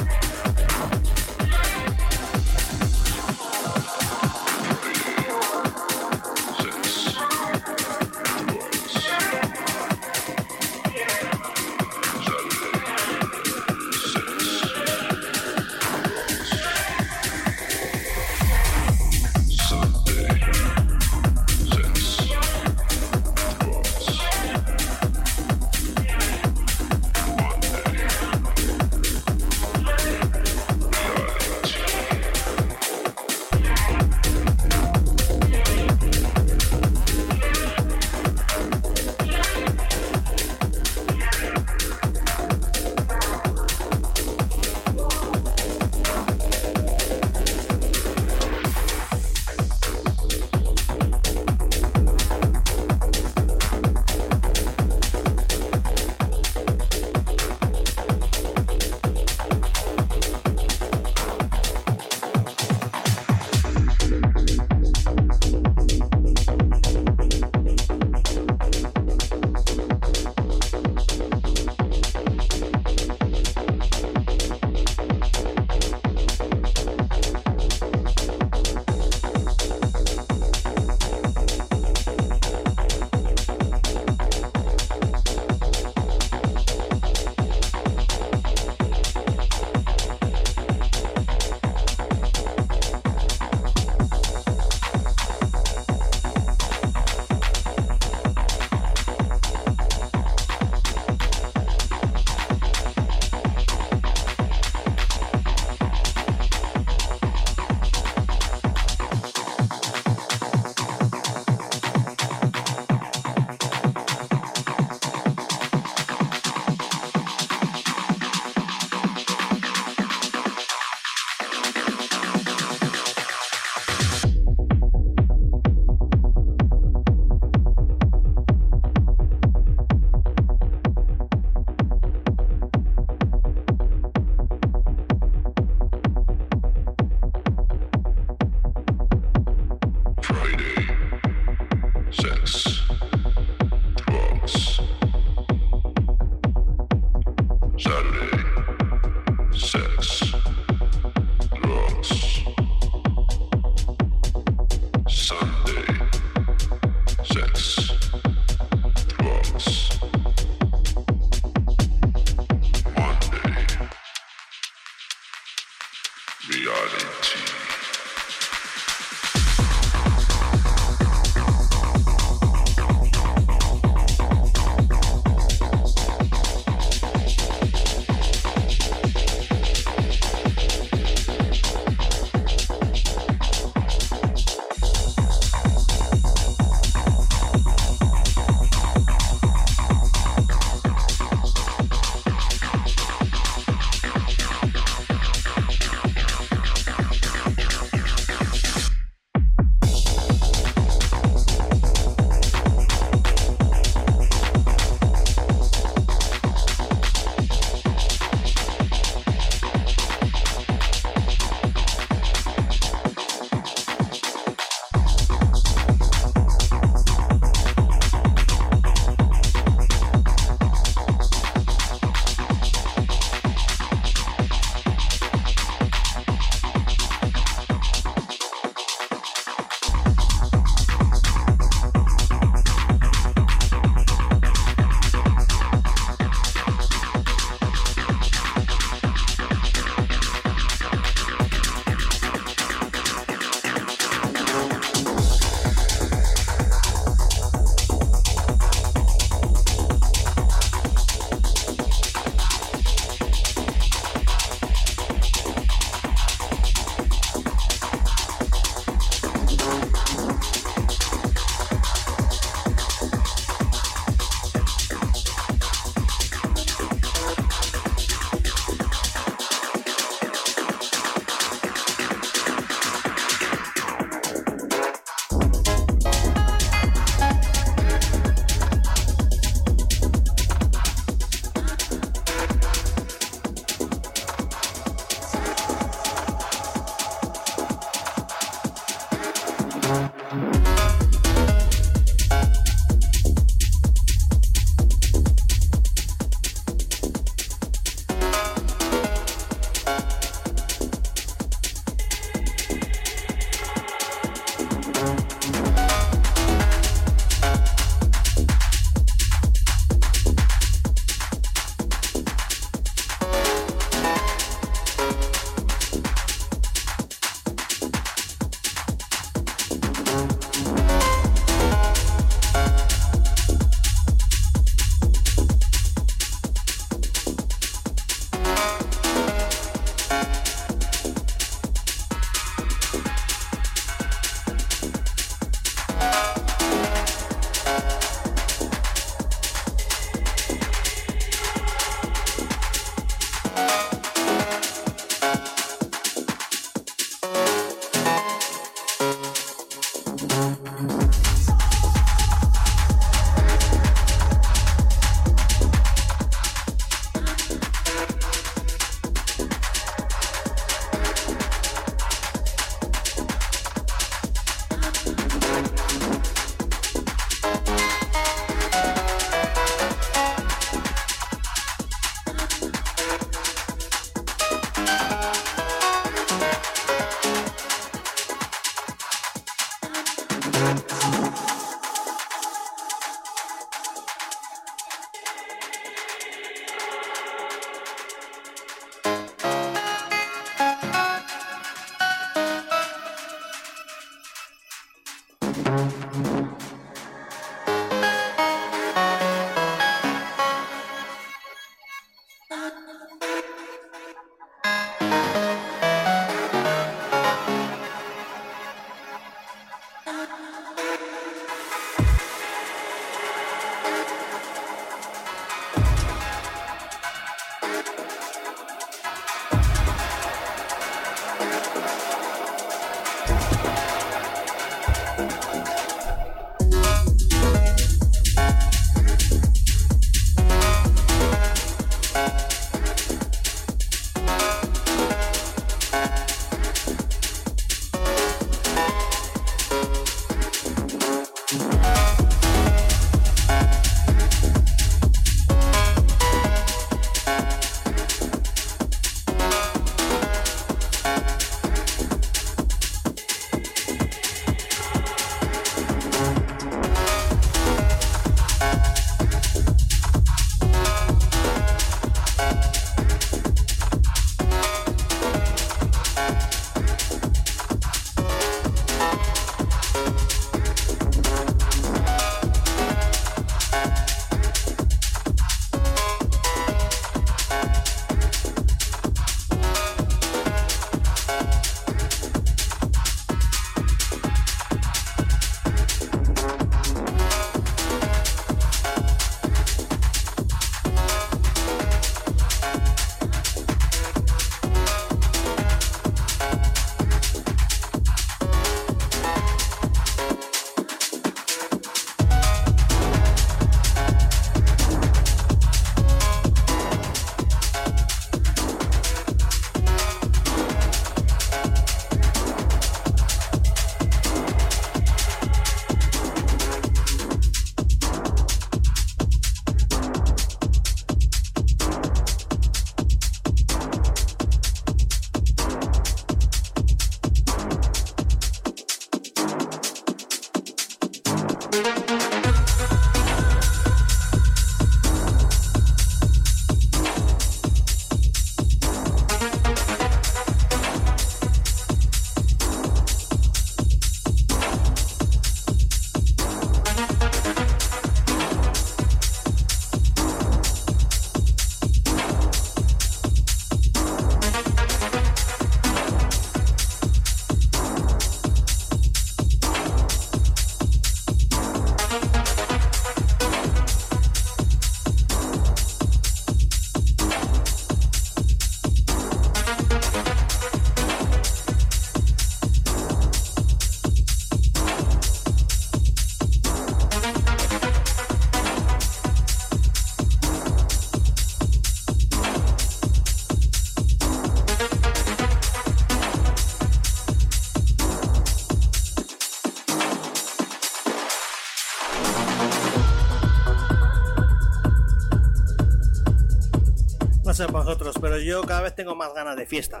Pero 598.20 598.38
yo 598.38 598.62
cada 598.62 598.82
vez 598.82 598.94
tengo 598.94 599.14
más 599.14 599.32
ganas 599.34 599.56
de 599.56 599.66
fiesta. 599.66 600.00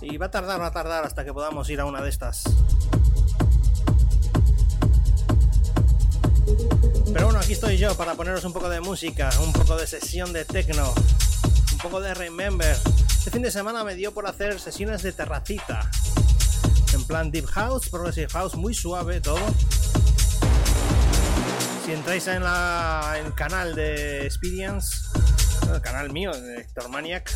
Y 0.00 0.16
va 0.16 0.26
a 0.26 0.30
tardar, 0.30 0.60
va 0.60 0.66
a 0.66 0.72
tardar 0.72 1.04
hasta 1.04 1.24
que 1.24 1.32
podamos 1.32 1.68
ir 1.70 1.80
a 1.80 1.84
una 1.84 2.02
de 2.02 2.10
estas. 2.10 2.44
Pero 7.12 7.26
bueno, 7.26 7.38
aquí 7.38 7.52
estoy 7.52 7.78
yo 7.78 7.94
para 7.96 8.14
poneros 8.14 8.44
un 8.44 8.52
poco 8.52 8.68
de 8.68 8.80
música, 8.80 9.30
un 9.40 9.52
poco 9.52 9.76
de 9.76 9.86
sesión 9.86 10.32
de 10.32 10.44
techno, 10.44 10.92
un 11.72 11.78
poco 11.78 12.00
de 12.00 12.12
remember. 12.12 12.76
Este 13.16 13.30
fin 13.30 13.42
de 13.42 13.50
semana 13.50 13.84
me 13.84 13.94
dio 13.94 14.12
por 14.12 14.26
hacer 14.26 14.58
sesiones 14.60 15.02
de 15.02 15.12
terracita. 15.12 15.88
En 16.92 17.04
plan 17.04 17.30
Deep 17.30 17.46
House, 17.46 17.88
Progressive 17.88 18.28
House, 18.32 18.54
muy 18.56 18.74
suave 18.74 19.20
todo. 19.20 19.40
Si 21.84 21.92
entráis 21.92 22.26
en 22.26 22.42
la, 22.42 23.16
el 23.24 23.34
canal 23.34 23.74
de 23.74 24.26
Experience, 24.26 24.96
el 25.72 25.80
canal 25.80 26.12
mío, 26.12 26.32
de 26.74 26.80
Héctor 26.80 26.90
Maniac. 26.90 27.30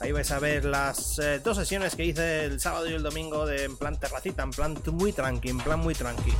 Ahí 0.00 0.12
vais 0.12 0.30
a 0.30 0.38
ver 0.38 0.64
las 0.64 1.18
eh, 1.18 1.38
dos 1.38 1.56
sesiones 1.56 1.94
que 1.94 2.04
hice 2.04 2.44
el 2.44 2.60
sábado 2.60 2.88
y 2.88 2.94
el 2.94 3.02
domingo 3.02 3.46
de 3.46 3.64
en 3.64 3.76
plan 3.76 3.98
terracita, 3.98 4.42
en 4.42 4.50
plan 4.50 4.76
muy 4.92 5.12
tranqui, 5.12 5.50
en 5.50 5.58
plan 5.58 5.80
muy 5.80 5.94
tranqui. 5.94 6.32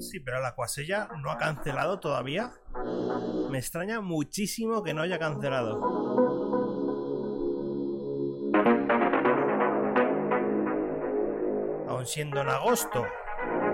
Sí, 0.00 0.20
pero 0.20 0.40
la 0.40 0.54
cuasella 0.54 1.08
no 1.22 1.30
ha 1.30 1.38
cancelado 1.38 2.00
todavía. 2.00 2.52
Me 3.50 3.58
extraña 3.58 4.00
muchísimo 4.00 4.82
que 4.82 4.94
no 4.94 5.02
haya 5.02 5.18
cancelado. 5.18 6.22
siendo 12.04 12.40
en 12.40 12.48
agosto. 12.48 13.04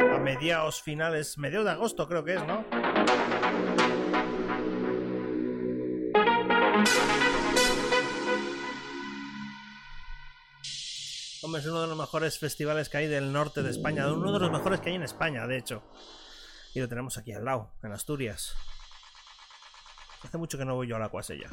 A 0.01 0.19
mediados 0.19 0.83
finales, 0.83 1.39
mediados 1.39 1.67
de 1.67 1.73
agosto 1.73 2.09
creo 2.09 2.25
que 2.25 2.35
es, 2.35 2.47
¿no? 2.47 2.65
Hombre, 11.43 11.61
es 11.61 11.67
uno 11.67 11.81
de 11.81 11.87
los 11.87 11.97
mejores 11.97 12.39
festivales 12.39 12.89
que 12.89 12.99
hay 12.99 13.07
del 13.07 13.33
norte 13.33 13.63
de 13.63 13.71
España, 13.71 14.13
uno 14.13 14.33
de 14.33 14.41
los 14.41 14.51
mejores 14.51 14.81
que 14.81 14.91
hay 14.91 14.97
en 14.97 15.03
España, 15.03 15.47
de 15.47 15.57
hecho. 15.57 15.83
Y 16.75 16.81
lo 16.81 16.89
tenemos 16.89 17.17
aquí 17.17 17.33
al 17.33 17.45
lado, 17.45 17.71
en 17.83 17.93
Asturias. 17.93 18.55
Hace 20.23 20.37
mucho 20.37 20.59
que 20.59 20.65
no 20.65 20.75
voy 20.75 20.89
yo 20.89 20.97
a 20.97 20.99
la 20.99 21.09
cuasella. 21.09 21.49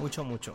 Mucho, 0.00 0.24
mucho. 0.24 0.54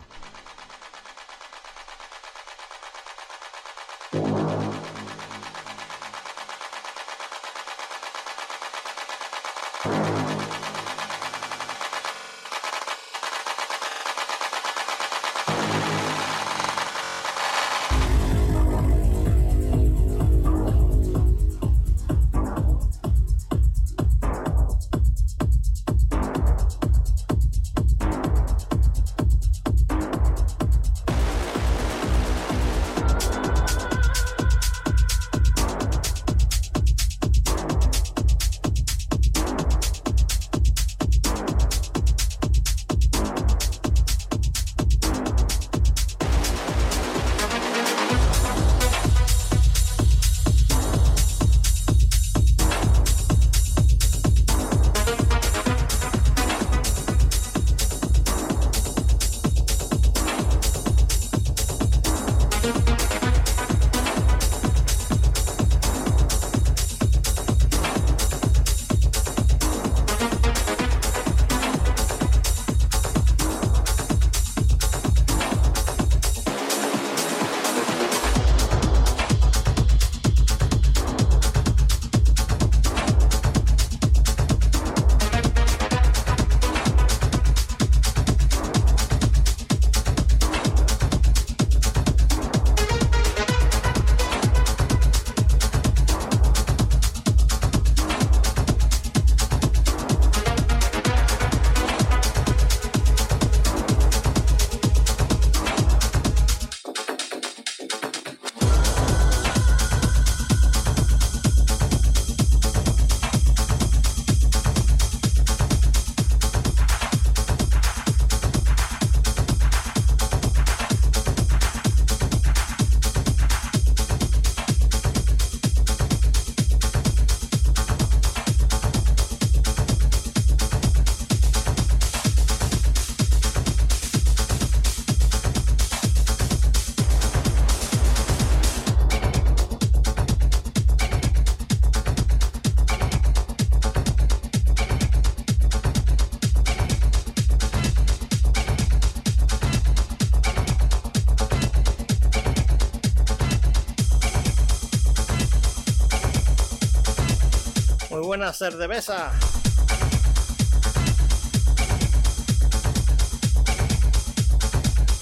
Buena 158.42 158.52
cerveza. 158.52 159.30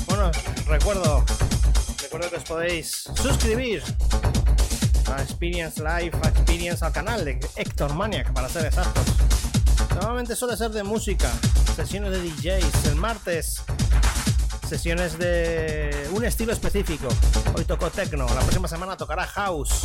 Bueno, 0.06 0.30
recuerdo, 0.66 1.22
recuerdo 2.00 2.30
que 2.30 2.36
os 2.36 2.44
podéis 2.44 3.04
suscribir 3.14 3.82
a 5.14 5.20
Experience 5.20 5.82
Live, 5.82 6.12
a 6.22 6.28
Experience 6.28 6.82
al 6.82 6.92
canal 6.92 7.22
de 7.26 7.38
Héctor 7.56 7.92
Maniac, 7.92 8.32
para 8.32 8.48
ser 8.48 8.64
exactos. 8.64 9.04
Normalmente 9.96 10.34
suele 10.34 10.56
ser 10.56 10.70
de 10.70 10.82
música, 10.82 11.30
sesiones 11.76 12.12
de 12.12 12.22
DJs, 12.22 12.86
el 12.86 12.96
martes 12.96 13.60
sesiones 14.66 15.18
de 15.18 16.08
un 16.12 16.24
estilo 16.24 16.54
específico. 16.54 17.08
Hoy 17.54 17.64
tocó 17.64 17.90
techno, 17.90 18.24
la 18.26 18.40
próxima 18.40 18.66
semana 18.66 18.96
tocará 18.96 19.26
house 19.26 19.79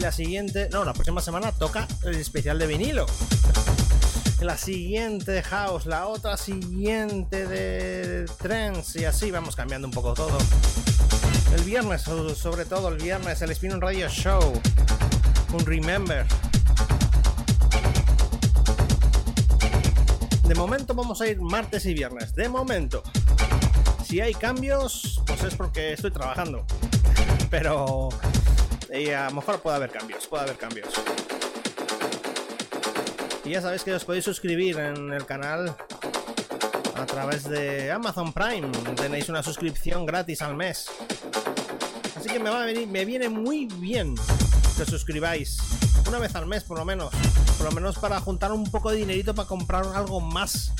la 0.00 0.12
siguiente, 0.12 0.68
no, 0.72 0.84
la 0.84 0.94
próxima 0.94 1.20
semana 1.20 1.52
toca 1.52 1.86
el 2.04 2.14
especial 2.14 2.58
de 2.58 2.66
vinilo. 2.66 3.06
La 4.40 4.56
siguiente 4.56 5.42
house, 5.42 5.84
la 5.84 6.06
otra 6.06 6.38
siguiente 6.38 7.46
de 7.46 8.24
trance 8.38 9.02
y 9.02 9.04
así 9.04 9.30
vamos 9.30 9.54
cambiando 9.54 9.86
un 9.86 9.92
poco 9.92 10.14
todo. 10.14 10.38
El 11.54 11.62
viernes, 11.64 12.02
sobre 12.02 12.64
todo 12.64 12.88
el 12.88 12.96
viernes, 12.96 13.42
el 13.42 13.50
Spin 13.50 13.78
Radio 13.80 14.08
Show, 14.08 14.52
un 15.52 15.66
Remember. 15.66 16.26
De 20.44 20.54
momento 20.54 20.94
vamos 20.94 21.20
a 21.20 21.28
ir 21.28 21.40
martes 21.42 21.84
y 21.84 21.92
viernes, 21.92 22.34
de 22.34 22.48
momento. 22.48 23.02
Si 24.04 24.20
hay 24.20 24.32
cambios, 24.32 25.22
pues 25.26 25.44
es 25.44 25.54
porque 25.54 25.92
estoy 25.92 26.10
trabajando. 26.10 26.64
Pero 27.50 28.08
y 28.92 29.10
a 29.10 29.28
lo 29.28 29.36
mejor 29.36 29.60
puede 29.60 29.76
haber 29.76 29.90
cambios, 29.90 30.26
puede 30.26 30.44
haber 30.44 30.56
cambios. 30.56 30.88
Y 33.44 33.50
ya 33.50 33.62
sabéis 33.62 33.82
que 33.84 33.94
os 33.94 34.04
podéis 34.04 34.24
suscribir 34.24 34.78
en 34.78 35.12
el 35.12 35.24
canal 35.26 35.74
a 36.94 37.06
través 37.06 37.44
de 37.44 37.90
Amazon 37.90 38.32
Prime. 38.32 38.68
Tenéis 38.96 39.28
una 39.28 39.42
suscripción 39.42 40.04
gratis 40.04 40.42
al 40.42 40.56
mes. 40.56 40.86
Así 42.16 42.28
que 42.28 42.38
me 42.38 42.50
va 42.50 42.62
a 42.62 42.66
venir, 42.66 42.86
me 42.86 43.04
viene 43.04 43.28
muy 43.28 43.66
bien 43.66 44.14
que 44.76 44.82
os 44.82 44.88
suscribáis. 44.88 45.58
Una 46.06 46.18
vez 46.18 46.34
al 46.34 46.46
mes 46.46 46.64
por 46.64 46.78
lo 46.78 46.84
menos. 46.84 47.12
Por 47.56 47.66
lo 47.66 47.72
menos 47.72 47.98
para 47.98 48.20
juntar 48.20 48.52
un 48.52 48.70
poco 48.70 48.90
de 48.90 48.98
dinerito 48.98 49.34
para 49.34 49.48
comprar 49.48 49.84
algo 49.94 50.20
más. 50.20 50.72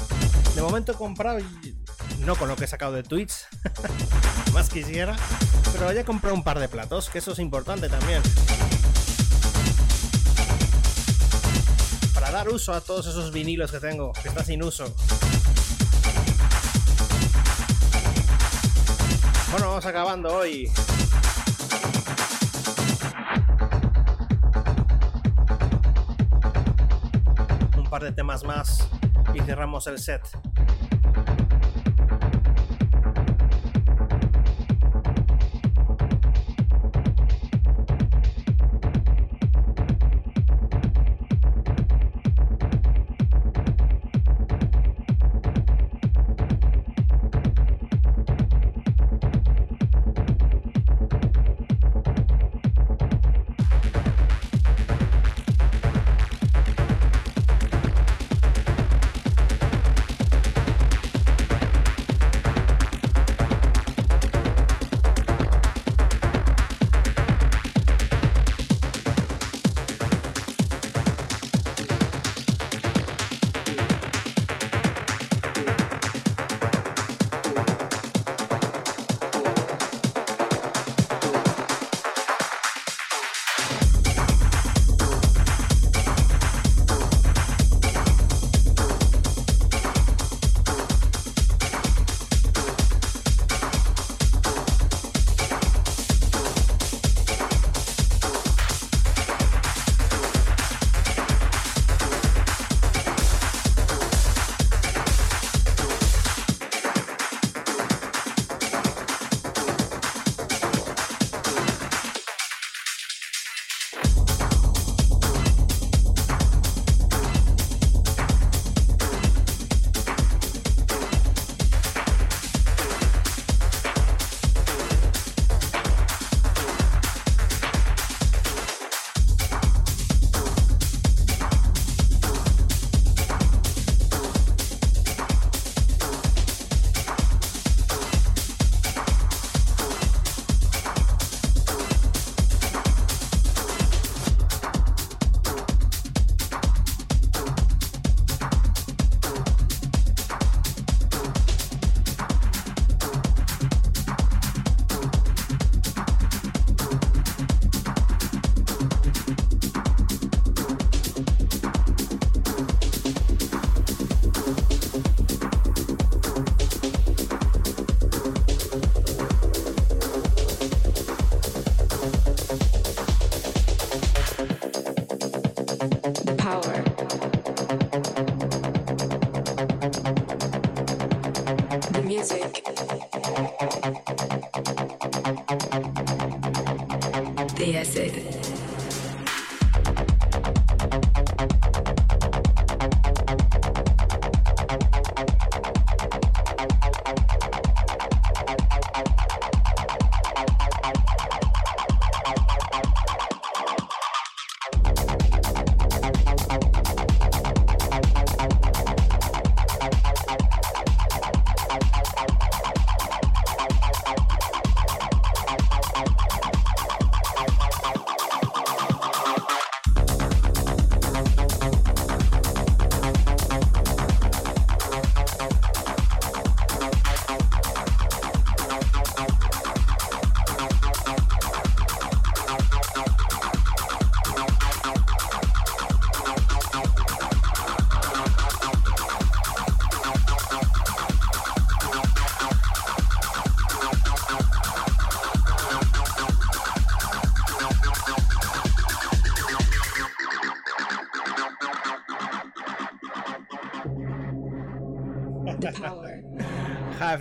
De 0.54 0.62
momento 0.62 0.92
he 0.92 0.94
comprado, 0.94 1.38
no 2.20 2.36
con 2.36 2.48
lo 2.48 2.56
que 2.56 2.64
he 2.64 2.68
sacado 2.68 2.92
de 2.92 3.02
Twitch, 3.02 3.32
más 4.52 4.68
quisiera, 4.68 5.16
pero 5.72 5.88
haya 5.88 6.04
comprado 6.04 6.34
un 6.34 6.42
par 6.42 6.58
de 6.58 6.68
platos, 6.68 7.08
que 7.08 7.18
eso 7.18 7.32
es 7.32 7.38
importante 7.38 7.88
también. 7.88 8.22
Para 12.12 12.30
dar 12.30 12.48
uso 12.48 12.72
a 12.72 12.80
todos 12.80 13.06
esos 13.06 13.32
vinilos 13.32 13.70
que 13.72 13.80
tengo, 13.80 14.12
que 14.12 14.28
está 14.28 14.44
sin 14.44 14.62
uso. 14.62 14.84
Bueno, 19.50 19.68
vamos 19.68 19.86
acabando 19.86 20.34
hoy. 20.34 20.70
Un 27.76 27.90
par 27.90 28.04
de 28.04 28.12
temas 28.12 28.44
más 28.44 28.86
y 29.34 29.40
cerramos 29.40 29.86
el 29.86 29.98
set. 29.98 30.22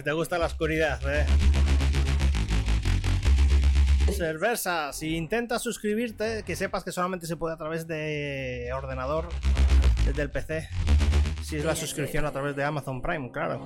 Te 0.03 0.11
gusta 0.11 0.37
la 0.37 0.45
oscuridad, 0.45 0.99
¿eh? 1.09 1.25
Serversa, 4.11 4.91
si 4.91 5.15
intentas 5.15 5.61
suscribirte, 5.61 6.43
que 6.43 6.55
sepas 6.55 6.83
que 6.83 6.91
solamente 6.91 7.25
se 7.27 7.37
puede 7.37 7.53
a 7.53 7.57
través 7.57 7.87
de 7.87 8.69
ordenador, 8.75 9.29
desde 10.05 10.21
el 10.21 10.31
PC. 10.31 10.67
Si 11.43 11.57
es 11.57 11.65
la 11.65 11.75
suscripción 11.75 12.25
a 12.25 12.31
través 12.31 12.55
de 12.55 12.63
Amazon 12.63 13.01
Prime, 13.01 13.31
claro. 13.31 13.59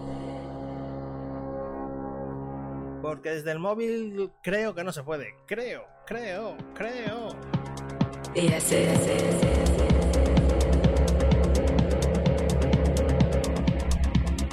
Porque 3.02 3.32
desde 3.32 3.52
el 3.52 3.60
móvil 3.60 4.32
creo 4.42 4.76
que 4.76 4.84
no 4.84 4.92
se 4.92 5.04
puede. 5.04 5.36
Creo, 5.48 5.86
creo, 6.06 6.56
creo. 6.76 7.30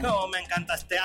¡Cómo 0.02 0.28
me 0.28 0.40
encanta 0.40 0.74
este 0.74 0.98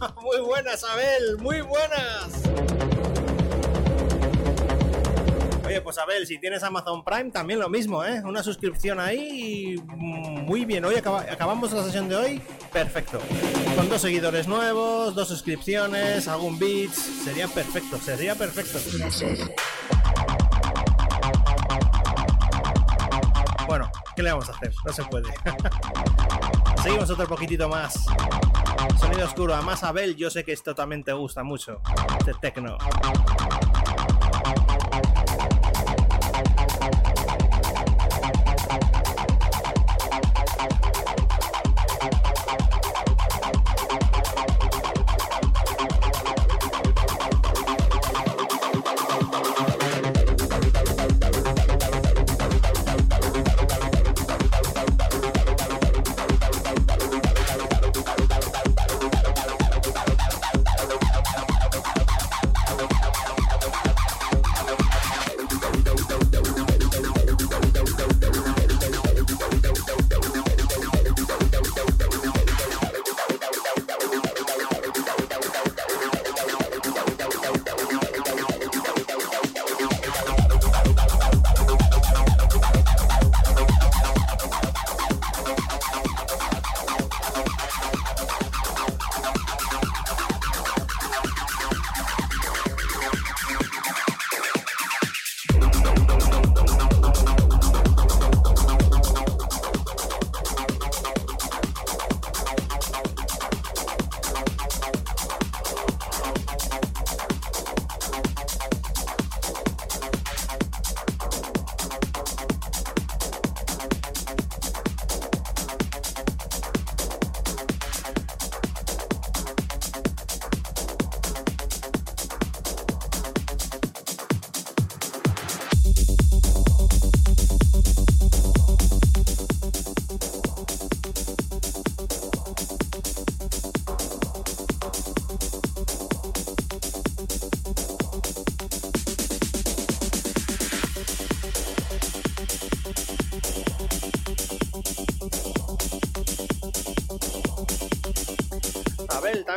muy 0.22 0.40
buenas, 0.40 0.82
Abel, 0.84 1.36
muy 1.38 1.60
buenas. 1.60 2.42
Oye, 5.66 5.80
pues 5.82 5.98
Abel, 5.98 6.26
si 6.26 6.38
tienes 6.38 6.62
Amazon 6.62 7.04
Prime, 7.04 7.30
también 7.30 7.60
lo 7.60 7.68
mismo, 7.68 8.04
¿eh? 8.04 8.22
Una 8.24 8.42
suscripción 8.42 8.98
ahí 8.98 9.76
muy 9.86 10.64
bien. 10.64 10.84
Hoy 10.84 10.96
acabamos 10.96 11.70
la 11.72 11.84
sesión 11.84 12.08
de 12.08 12.16
hoy, 12.16 12.42
perfecto. 12.72 13.20
Con 13.76 13.88
dos 13.88 14.00
seguidores 14.00 14.48
nuevos, 14.48 15.14
dos 15.14 15.28
suscripciones, 15.28 16.26
algún 16.28 16.58
beats, 16.58 16.96
sería 17.24 17.46
perfecto, 17.46 17.98
sería 17.98 18.34
perfecto. 18.34 18.78
¿Qué 24.14 24.22
le 24.22 24.30
vamos 24.30 24.48
a 24.48 24.52
hacer? 24.52 24.72
No 24.84 24.92
se 24.92 25.04
puede. 25.04 25.28
Seguimos 26.82 27.10
otro 27.10 27.26
poquitito 27.26 27.68
más. 27.68 28.06
Sonido 28.98 29.26
oscuro. 29.26 29.54
Además, 29.54 29.82
Abel, 29.84 30.16
yo 30.16 30.30
sé 30.30 30.44
que 30.44 30.52
esto 30.52 30.74
también 30.74 31.04
te 31.04 31.12
gusta 31.12 31.42
mucho. 31.42 31.80
Este 32.18 32.34
tecno. 32.34 32.78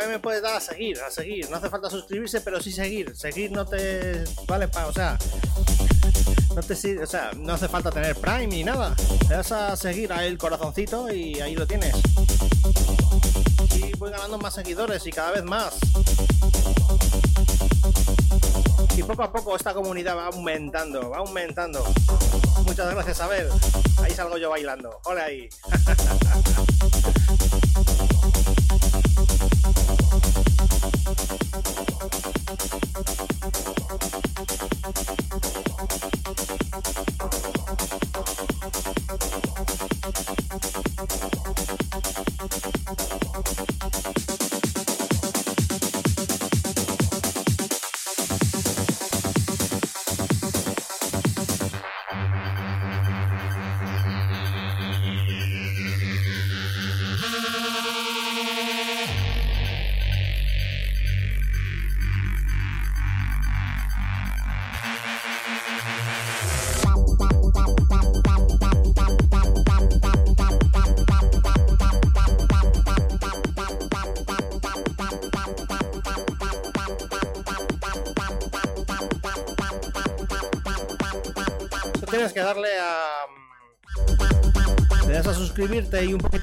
Me 0.07 0.19
puedes 0.19 0.41
dar 0.41 0.55
a 0.55 0.59
seguir, 0.59 0.99
a 0.99 1.09
seguir. 1.09 1.49
No 1.49 1.57
hace 1.57 1.69
falta 1.69 1.89
suscribirse, 1.89 2.41
pero 2.41 2.61
sí 2.61 2.71
seguir. 2.71 3.15
Seguir 3.15 3.51
no 3.51 3.65
te 3.65 4.23
vale 4.47 4.67
para, 4.67 4.87
o 4.87 4.93
sea, 4.93 5.17
no 6.55 6.61
te 6.61 7.01
o 7.01 7.07
sea, 7.07 7.31
no 7.35 7.53
hace 7.53 7.67
falta 7.67 7.91
tener 7.91 8.15
Prime 8.15 8.47
ni 8.47 8.63
nada. 8.63 8.95
Te 9.27 9.33
das 9.33 9.51
a 9.51 9.75
seguir 9.75 10.11
ahí 10.13 10.27
el 10.27 10.37
corazoncito 10.37 11.11
y 11.13 11.39
ahí 11.39 11.55
lo 11.55 11.65
tienes. 11.65 11.95
Y 13.75 13.97
voy 13.97 14.11
ganando 14.11 14.37
más 14.37 14.53
seguidores 14.53 15.05
y 15.07 15.11
cada 15.11 15.31
vez 15.31 15.43
más. 15.43 15.75
Y 18.95 19.03
poco 19.03 19.23
a 19.23 19.31
poco 19.31 19.55
esta 19.55 19.73
comunidad 19.73 20.15
va 20.15 20.27
aumentando, 20.27 21.09
va 21.09 21.17
aumentando. 21.17 21.83
Muchas 22.65 22.93
gracias, 22.93 23.21
Abel. 23.21 23.47
Ahí 24.01 24.11
salgo 24.11 24.37
yo 24.37 24.49
bailando. 24.49 24.99
Hola 25.05 25.25
ahí. 25.25 25.49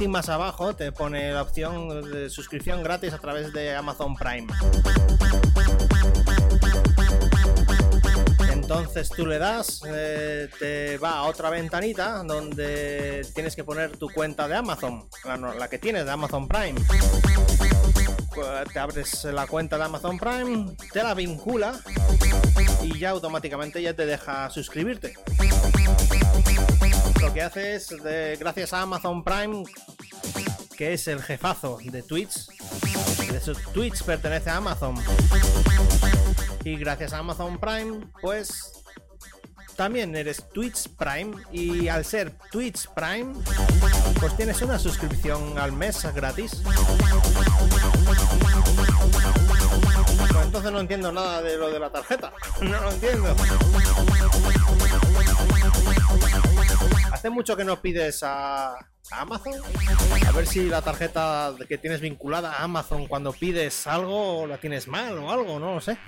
más 0.09 0.29
abajo 0.29 0.75
te 0.75 0.93
pone 0.93 1.33
la 1.33 1.43
opción 1.43 2.11
de 2.11 2.31
suscripción 2.31 2.83
gratis 2.83 3.13
a 3.13 3.19
través 3.19 3.53
de 3.53 3.75
Amazon 3.75 4.17
Prime. 4.17 4.47
Entonces 8.51 9.11
tú 9.11 9.27
le 9.27 9.39
das, 9.39 9.83
eh, 9.87 10.49
te 10.59 10.97
va 10.99 11.19
a 11.19 11.23
otra 11.25 11.51
ventanita 11.51 12.23
donde 12.23 13.27
tienes 13.35 13.55
que 13.55 13.65
poner 13.65 13.97
tu 13.97 14.09
cuenta 14.09 14.49
de 14.49 14.57
Amazon, 14.57 15.09
la, 15.25 15.69
que 15.69 15.79
tienes 15.79 16.05
de 16.05 16.11
Amazon 16.11 16.49
Prime. 16.49 16.81
Te 18.73 18.79
abres 18.79 19.25
la 19.25 19.47
cuenta 19.47 19.77
de 19.77 19.85
Amazon 19.85 20.19
Prime, 20.19 20.77
te 20.93 21.03
la 21.03 21.15
vincula 21.15 21.79
y 22.83 22.99
ya 22.99 23.11
automáticamente 23.11 23.83
ya 23.83 23.93
te 23.93 24.07
deja 24.07 24.49
suscribirte. 24.51 25.15
Que 27.35 27.43
hace 27.43 27.75
es, 27.77 27.89
de, 27.89 28.37
gracias 28.39 28.73
a 28.73 28.83
Amazon 28.83 29.23
Prime, 29.23 29.65
que 30.77 30.93
es 30.93 31.07
el 31.09 31.23
jefazo 31.23 31.79
de 31.83 32.03
Twitch, 32.03 32.47
Twitch 33.73 34.03
pertenece 34.03 34.51
a 34.51 34.57
Amazon. 34.57 34.95
Y 36.65 36.77
gracias 36.77 37.13
a 37.13 37.19
Amazon 37.19 37.59
Prime, 37.59 38.01
pues 38.21 38.73
también 39.77 40.15
eres 40.15 40.47
Twitch 40.53 40.89
Prime 40.91 41.35
y 41.53 41.89
al 41.89 42.05
ser 42.05 42.33
Twitch 42.51 42.87
Prime, 42.89 43.35
pues 44.19 44.37
tienes 44.37 44.61
una 44.61 44.79
suscripción 44.79 45.59
al 45.59 45.73
mes 45.73 46.05
gratis. 46.15 46.63
Pues 50.33 50.45
entonces 50.45 50.73
no 50.73 50.81
entiendo 50.81 51.13
nada 51.13 51.41
de 51.41 51.57
lo 51.57 51.71
de 51.71 51.79
la 51.79 51.91
tarjeta. 51.91 52.33
No 52.61 52.79
lo 52.79 52.91
entiendo. 52.91 53.35
Hace 57.13 57.31
mucho 57.31 57.57
que 57.57 57.65
no 57.65 57.81
pides 57.81 58.23
a, 58.23 58.75
Amazon. 59.11 59.55
A 60.27 60.33
ver 60.33 60.47
si 60.47 60.69
la 60.69 60.83
tarjeta 60.83 61.55
que 61.69 61.79
tienes 61.79 62.01
vinculada 62.01 62.53
a 62.53 62.65
Amazon 62.65 63.07
cuando 63.07 63.33
pides 63.33 63.87
algo 63.87 64.47
la 64.47 64.59
tienes 64.59 64.87
mal 64.87 65.19
o 65.19 65.31
algo, 65.31 65.59
no 65.59 65.75
lo 65.75 65.81
sé. 65.81 65.99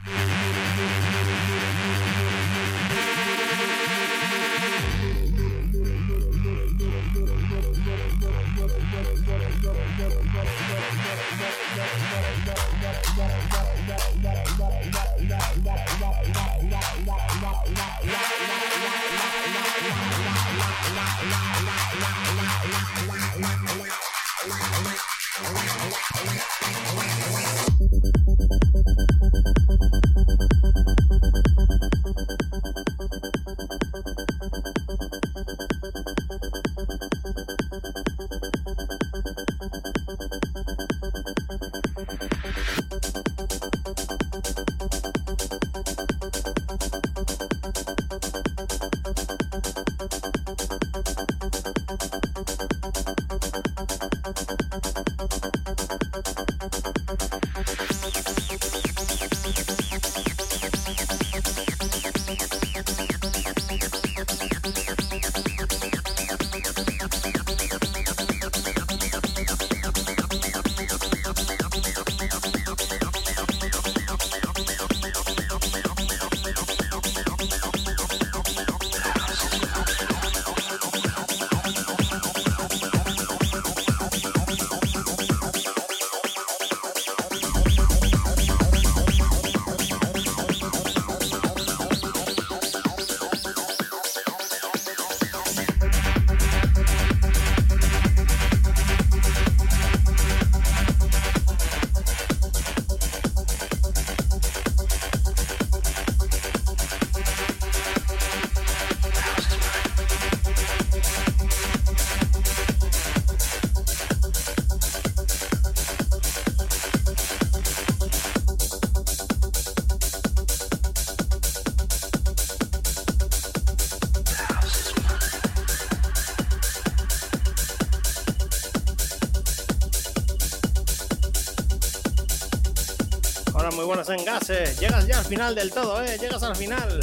En 134.09 134.24
gases. 134.24 134.81
Llegas 134.81 135.07
ya 135.07 135.19
al 135.19 135.24
final 135.24 135.55
del 135.55 135.70
todo, 135.70 136.03
¿eh? 136.03 136.19
Llegas 136.19 136.43
al 136.43 136.57
final. 136.57 137.01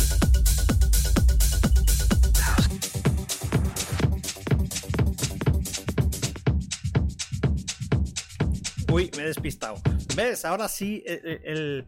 Uy, 8.92 9.12
me 9.16 9.24
he 9.24 9.28
despistado. 9.28 9.76
¿Ves? 10.16 10.46
Ahora 10.46 10.68
sí, 10.68 11.04
eh, 11.06 11.22
eh, 11.24 11.42
el, 11.46 11.88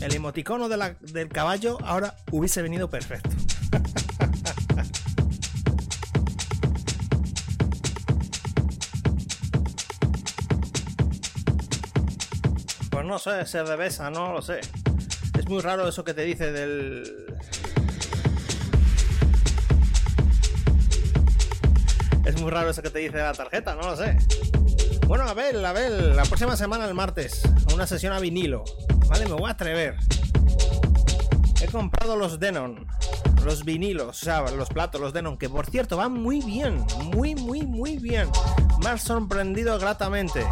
el, 0.00 0.14
emoticono 0.14 0.68
del 0.68 1.28
caballo 1.28 1.78
ahora 1.84 2.16
hubiese 2.30 2.62
venido 2.62 2.88
perfecto. 2.88 3.31
No 13.12 13.18
sé, 13.18 13.44
se 13.44 13.62
revesa, 13.62 14.08
no 14.08 14.32
lo 14.32 14.40
sé. 14.40 14.60
Es 15.38 15.46
muy 15.46 15.60
raro 15.60 15.86
eso 15.86 16.02
que 16.02 16.14
te 16.14 16.22
dice 16.22 16.50
del... 16.50 17.26
Es 22.24 22.40
muy 22.40 22.50
raro 22.50 22.70
eso 22.70 22.80
que 22.80 22.88
te 22.88 23.00
dice 23.00 23.18
la 23.18 23.34
tarjeta, 23.34 23.74
no 23.74 23.82
lo 23.82 23.96
sé. 23.98 24.16
Bueno, 25.06 25.24
a 25.24 25.34
ver, 25.34 25.62
a 25.62 25.74
ver, 25.74 25.92
la 25.92 26.22
próxima 26.22 26.56
semana, 26.56 26.86
el 26.86 26.94
martes, 26.94 27.42
una 27.74 27.86
sesión 27.86 28.14
a 28.14 28.18
vinilo. 28.18 28.64
Vale, 29.08 29.26
me 29.26 29.32
voy 29.32 29.50
a 29.50 29.52
atrever. 29.52 29.96
He 31.60 31.66
comprado 31.66 32.16
los 32.16 32.40
Denon, 32.40 32.86
los 33.44 33.62
vinilos, 33.66 34.22
o 34.22 34.24
sea, 34.24 34.40
los 34.52 34.70
platos, 34.70 35.02
los 35.02 35.12
Denon, 35.12 35.36
que 35.36 35.50
por 35.50 35.66
cierto 35.66 35.98
van 35.98 36.14
muy 36.14 36.40
bien, 36.40 36.86
muy, 37.14 37.34
muy, 37.34 37.60
muy 37.66 37.98
bien. 37.98 38.30
Me 38.82 38.88
han 38.88 38.98
sorprendido 38.98 39.78
gratamente. 39.78 40.46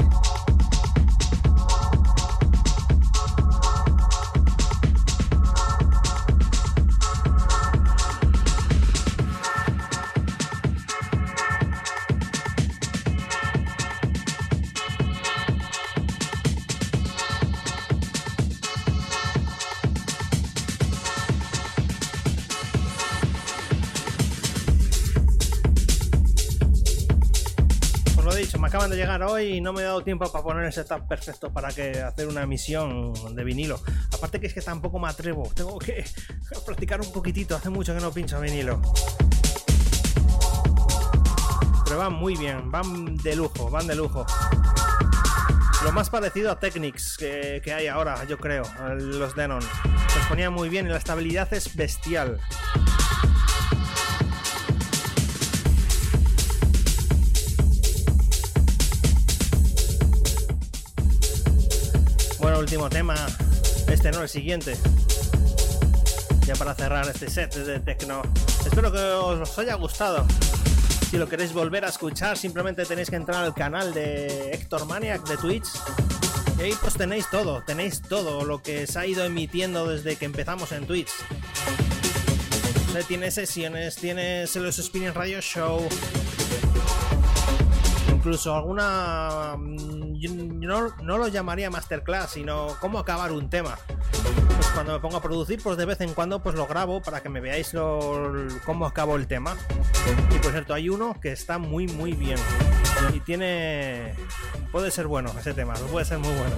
Llegar 29.00 29.22
hoy 29.22 29.56
y 29.56 29.60
no 29.62 29.72
me 29.72 29.80
he 29.80 29.84
dado 29.84 30.02
tiempo 30.02 30.30
para 30.30 30.44
poner 30.44 30.64
el 30.64 30.72
setup 30.74 31.08
perfecto 31.08 31.50
para 31.50 31.72
que 31.72 32.02
hacer 32.02 32.28
una 32.28 32.42
emisión 32.42 33.14
de 33.34 33.44
vinilo. 33.44 33.80
Aparte 34.12 34.38
que 34.38 34.46
es 34.46 34.52
que 34.52 34.60
tampoco 34.60 34.98
me 34.98 35.08
atrevo, 35.08 35.50
tengo 35.54 35.78
que 35.78 36.04
practicar 36.66 37.00
un 37.00 37.10
poquitito, 37.10 37.56
hace 37.56 37.70
mucho 37.70 37.94
que 37.94 38.00
no 38.00 38.12
pincho 38.12 38.38
vinilo. 38.40 38.82
Pero 41.84 41.98
van 41.98 42.12
muy 42.12 42.36
bien, 42.36 42.70
van 42.70 43.16
de 43.16 43.36
lujo, 43.36 43.70
van 43.70 43.86
de 43.86 43.94
lujo. 43.94 44.26
Lo 45.82 45.92
más 45.92 46.10
parecido 46.10 46.50
a 46.50 46.60
Technics 46.60 47.16
que, 47.16 47.62
que 47.64 47.72
hay 47.72 47.86
ahora, 47.86 48.24
yo 48.24 48.36
creo, 48.36 48.64
los 48.98 49.34
Denon. 49.34 49.62
Se 49.62 50.28
ponía 50.28 50.50
muy 50.50 50.68
bien 50.68 50.84
y 50.86 50.90
la 50.90 50.98
estabilidad 50.98 51.50
es 51.54 51.74
bestial. 51.74 52.38
Último 62.60 62.90
tema. 62.90 63.14
Este 63.90 64.10
no, 64.12 64.22
el 64.22 64.28
siguiente. 64.28 64.76
Ya 66.46 66.54
para 66.54 66.74
cerrar 66.74 67.08
este 67.08 67.30
set 67.30 67.54
de 67.54 67.80
techno. 67.80 68.22
Espero 68.66 68.92
que 68.92 68.98
os 68.98 69.58
haya 69.58 69.74
gustado. 69.76 70.26
Si 71.10 71.16
lo 71.16 71.26
queréis 71.26 71.54
volver 71.54 71.86
a 71.86 71.88
escuchar, 71.88 72.36
simplemente 72.36 72.84
tenéis 72.84 73.08
que 73.08 73.16
entrar 73.16 73.42
al 73.42 73.54
canal 73.54 73.94
de 73.94 74.50
Héctor 74.52 74.84
Maniac 74.84 75.26
de 75.26 75.38
Twitch. 75.38 75.68
Y 76.58 76.62
ahí 76.62 76.74
pues 76.80 76.94
tenéis 76.94 77.30
todo, 77.30 77.62
tenéis 77.64 78.02
todo 78.02 78.44
lo 78.44 78.62
que 78.62 78.86
se 78.86 78.98
ha 78.98 79.06
ido 79.06 79.24
emitiendo 79.24 79.86
desde 79.86 80.16
que 80.16 80.26
empezamos 80.26 80.70
en 80.72 80.86
Twitch. 80.86 81.10
tiene 83.08 83.30
sesiones, 83.30 83.96
tiene 83.96 84.44
los 84.54 84.76
Spinning 84.76 85.14
Radio 85.14 85.40
Show, 85.40 85.88
incluso 88.12 88.54
alguna. 88.54 89.56
No, 90.28 90.94
no, 91.02 91.18
lo 91.18 91.28
llamaría 91.28 91.70
masterclass, 91.70 92.32
sino 92.32 92.76
cómo 92.80 92.98
acabar 92.98 93.32
un 93.32 93.48
tema. 93.48 93.78
Pues 94.56 94.66
cuando 94.74 94.92
me 94.92 95.00
pongo 95.00 95.16
a 95.16 95.22
producir, 95.22 95.62
pues 95.62 95.76
de 95.76 95.86
vez 95.86 96.00
en 96.00 96.12
cuando 96.12 96.42
pues 96.42 96.54
lo 96.54 96.66
grabo 96.66 97.00
para 97.00 97.22
que 97.22 97.28
me 97.28 97.40
veáis 97.40 97.72
cómo 98.64 98.86
acabo 98.86 99.16
el 99.16 99.26
tema. 99.26 99.56
Y 100.34 100.38
por 100.38 100.52
cierto, 100.52 100.74
hay 100.74 100.88
uno 100.88 101.18
que 101.20 101.32
está 101.32 101.58
muy 101.58 101.86
muy 101.86 102.12
bien. 102.12 102.38
Y 103.14 103.20
tiene. 103.20 104.14
Puede 104.72 104.90
ser 104.90 105.06
bueno 105.06 105.32
ese 105.38 105.54
tema, 105.54 105.74
puede 105.74 106.04
ser 106.04 106.18
muy 106.18 106.32
bueno. 106.34 106.56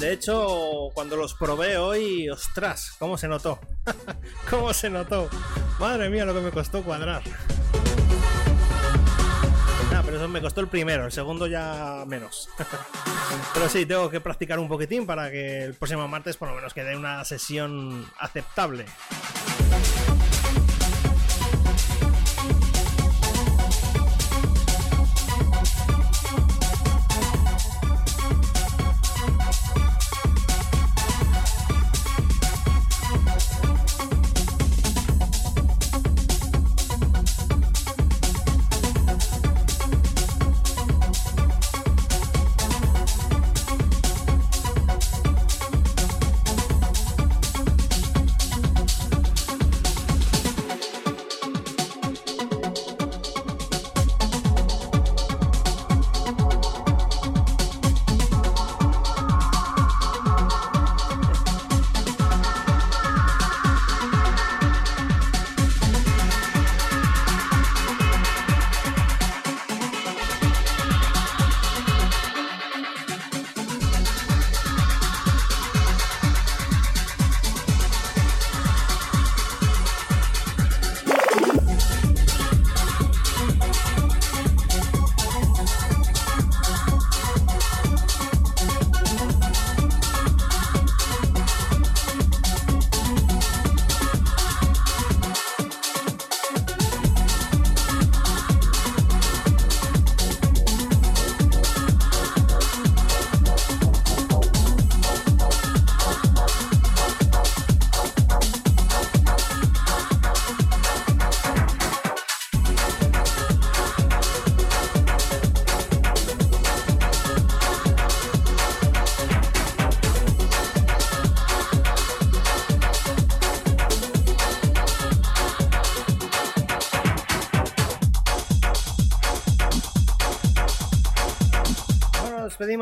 De 0.00 0.14
hecho, 0.14 0.88
cuando 0.94 1.14
los 1.14 1.34
probé 1.34 1.76
hoy, 1.76 2.26
ostras, 2.30 2.96
¿cómo 2.98 3.18
se 3.18 3.28
notó? 3.28 3.60
¿Cómo 4.50 4.72
se 4.72 4.88
notó? 4.88 5.28
Madre 5.78 6.08
mía, 6.08 6.24
lo 6.24 6.32
que 6.32 6.40
me 6.40 6.50
costó 6.50 6.82
cuadrar. 6.82 7.22
Ah, 9.94 10.02
pero 10.02 10.16
eso 10.16 10.26
me 10.26 10.40
costó 10.40 10.62
el 10.62 10.68
primero, 10.68 11.04
el 11.04 11.12
segundo 11.12 11.46
ya 11.46 12.04
menos. 12.06 12.48
pero 13.52 13.68
sí, 13.68 13.84
tengo 13.84 14.08
que 14.08 14.22
practicar 14.22 14.58
un 14.58 14.68
poquitín 14.68 15.04
para 15.04 15.30
que 15.30 15.64
el 15.64 15.74
próximo 15.74 16.08
martes 16.08 16.38
por 16.38 16.48
lo 16.48 16.54
menos 16.54 16.72
quede 16.72 16.96
una 16.96 17.22
sesión 17.26 18.10
aceptable. 18.18 18.86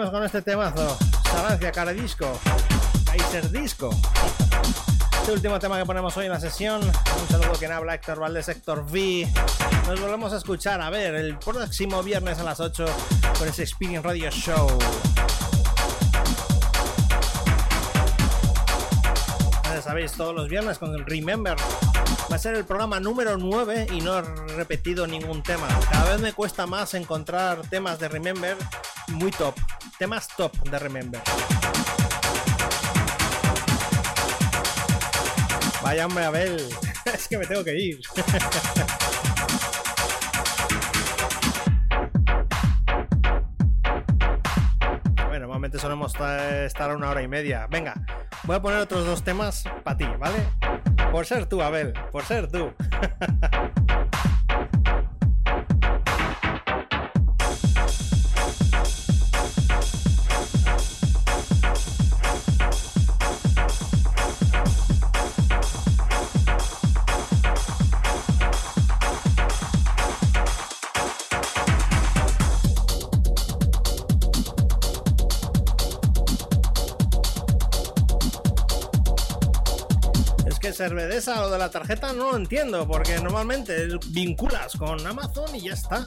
Con 0.07 0.25
este 0.25 0.43
temazo. 0.43 0.97
Salancia, 1.25 1.73
cara 1.73 1.93
disco. 1.93 2.39
Kaiser 3.05 3.51
Disco. 3.51 3.91
Este 5.21 5.33
último 5.33 5.59
tema 5.59 5.77
que 5.77 5.85
ponemos 5.85 6.17
hoy 6.17 6.27
en 6.27 6.33
la 6.33 6.39
sesión. 6.39 6.81
Un 6.83 7.29
saludo 7.29 7.53
quien 7.59 7.73
habla 7.73 7.95
Héctor 7.95 8.21
Valdés, 8.21 8.49
Héctor 8.49 8.87
V. 8.89 9.29
Nos 9.89 10.01
volvemos 10.01 10.33
a 10.33 10.37
escuchar, 10.37 10.81
a 10.81 10.89
ver, 10.89 11.17
el 11.17 11.37
próximo 11.39 12.03
viernes 12.05 12.39
a 12.39 12.45
las 12.45 12.61
8 12.61 12.87
con 13.39 13.49
ese 13.49 13.63
Experience 13.65 14.07
Radio 14.07 14.31
Show. 14.31 14.69
Ya 19.65 19.83
sabéis, 19.83 20.13
todos 20.13 20.35
los 20.35 20.49
viernes 20.49 20.79
con 20.79 20.95
el 20.95 21.05
Remember. 21.05 21.57
Va 22.31 22.37
a 22.37 22.39
ser 22.39 22.55
el 22.55 22.65
programa 22.65 23.01
número 23.01 23.37
9 23.37 23.89
y 23.93 24.01
no 24.01 24.19
he 24.19 24.23
repetido 24.57 25.09
ningún 25.09 25.43
tema. 25.43 25.67
Cada 25.91 26.13
vez 26.13 26.21
me 26.21 26.33
cuesta 26.33 26.67
más 26.67 26.95
encontrar 26.95 27.63
temas 27.69 27.99
de 27.99 28.09
Remember 28.09 28.57
muy 29.09 29.33
top. 29.33 29.55
Temas 29.99 30.29
top 30.29 30.57
de 30.71 30.79
Remember. 30.79 31.21
Vaya 35.83 36.07
hombre, 36.07 36.25
Abel. 36.25 36.69
es 37.13 37.27
que 37.27 37.37
me 37.37 37.45
tengo 37.47 37.65
que 37.65 37.77
ir. 37.77 37.99
bueno, 45.27 45.41
normalmente 45.41 45.81
solemos 45.81 46.15
estar 46.15 46.95
una 46.95 47.11
hora 47.11 47.23
y 47.23 47.27
media. 47.27 47.67
Venga, 47.69 47.95
voy 48.45 48.55
a 48.55 48.63
poner 48.63 48.79
otros 48.79 49.05
dos 49.05 49.25
temas 49.25 49.65
para 49.83 49.97
ti, 49.97 50.07
¿vale? 50.21 50.39
Por 51.11 51.27
ser 51.27 51.47
tú, 51.47 51.61
Abel, 51.61 51.93
por 52.13 52.25
ser 52.25 52.47
tú. 52.47 52.73
Cervedesa, 80.89 81.43
lo 81.43 81.51
de 81.51 81.59
la 81.59 81.71
tarjeta, 81.71 82.15
no 82.15 82.31
lo 82.31 82.37
entiendo, 82.39 82.89
porque 82.89 83.19
normalmente 83.21 83.89
vinculas 84.07 84.75
con 84.79 85.07
Amazon 85.07 85.55
y 85.55 85.61
ya 85.61 85.75
está. 85.75 86.07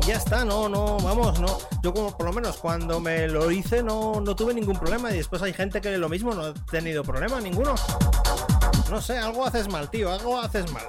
Y 0.00 0.06
ya 0.06 0.14
está, 0.14 0.44
no, 0.44 0.68
no, 0.68 0.98
vamos, 0.98 1.40
no. 1.40 1.58
Yo 1.82 1.92
como 1.92 2.16
por 2.16 2.26
lo 2.26 2.32
menos 2.32 2.58
cuando 2.58 3.00
me 3.00 3.26
lo 3.26 3.50
hice 3.50 3.82
no, 3.82 4.20
no 4.20 4.36
tuve 4.36 4.54
ningún 4.54 4.78
problema 4.78 5.10
y 5.10 5.16
después 5.16 5.42
hay 5.42 5.52
gente 5.52 5.80
que 5.80 5.98
lo 5.98 6.08
mismo 6.08 6.32
no 6.32 6.44
ha 6.44 6.54
tenido 6.54 7.02
problema 7.02 7.40
ninguno. 7.40 7.74
No 8.88 9.02
sé, 9.02 9.18
algo 9.18 9.44
haces 9.44 9.68
mal, 9.68 9.90
tío, 9.90 10.12
algo 10.12 10.38
haces 10.38 10.70
mal. 10.70 10.84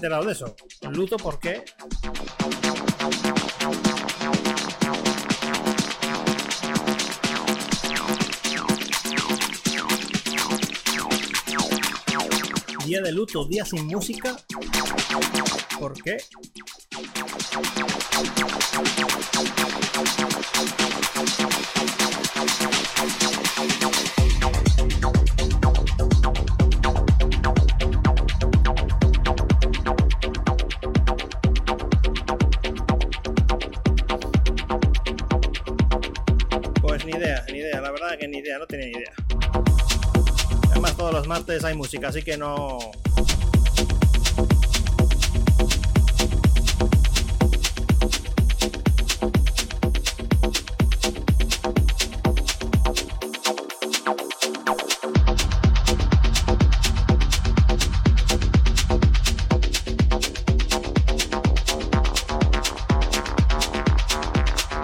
Enterado 0.00 0.24
de 0.24 0.32
eso. 0.32 0.56
Luto, 0.92 1.18
¿por 1.18 1.38
qué? 1.38 1.62
Día 12.86 13.02
de 13.02 13.12
luto, 13.12 13.44
día 13.44 13.66
sin 13.66 13.86
música. 13.88 14.38
¿Por 15.78 16.02
qué? 16.02 16.16
No 38.58 38.66
tenía 38.66 38.86
ni 38.86 38.92
idea. 38.92 39.12
Además, 40.70 40.96
todos 40.96 41.12
los 41.12 41.26
martes 41.26 41.64
hay 41.64 41.74
música, 41.74 42.08
así 42.08 42.22
que 42.22 42.36
no. 42.36 42.78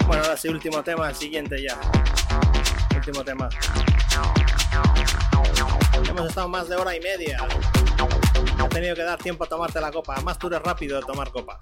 Bueno, 0.05 0.23
ahora 0.23 0.37
sí, 0.37 0.47
último 0.47 0.83
tema, 0.83 1.09
el 1.09 1.15
siguiente 1.15 1.61
ya 1.61 1.79
tema. 3.11 3.49
Hemos 6.09 6.27
estado 6.27 6.49
más 6.49 6.67
de 6.67 6.75
hora 6.75 6.95
y 6.95 6.99
media. 6.99 7.39
Ha 8.59 8.69
tenido 8.69 8.95
que 8.95 9.03
dar 9.03 9.17
tiempo 9.17 9.45
a 9.45 9.47
tomarte 9.47 9.79
la 9.79 9.91
copa. 9.91 10.19
Más 10.21 10.37
tú 10.37 10.47
eres 10.47 10.61
rápido 10.61 10.99
de 10.99 11.05
tomar 11.05 11.31
copa. 11.31 11.56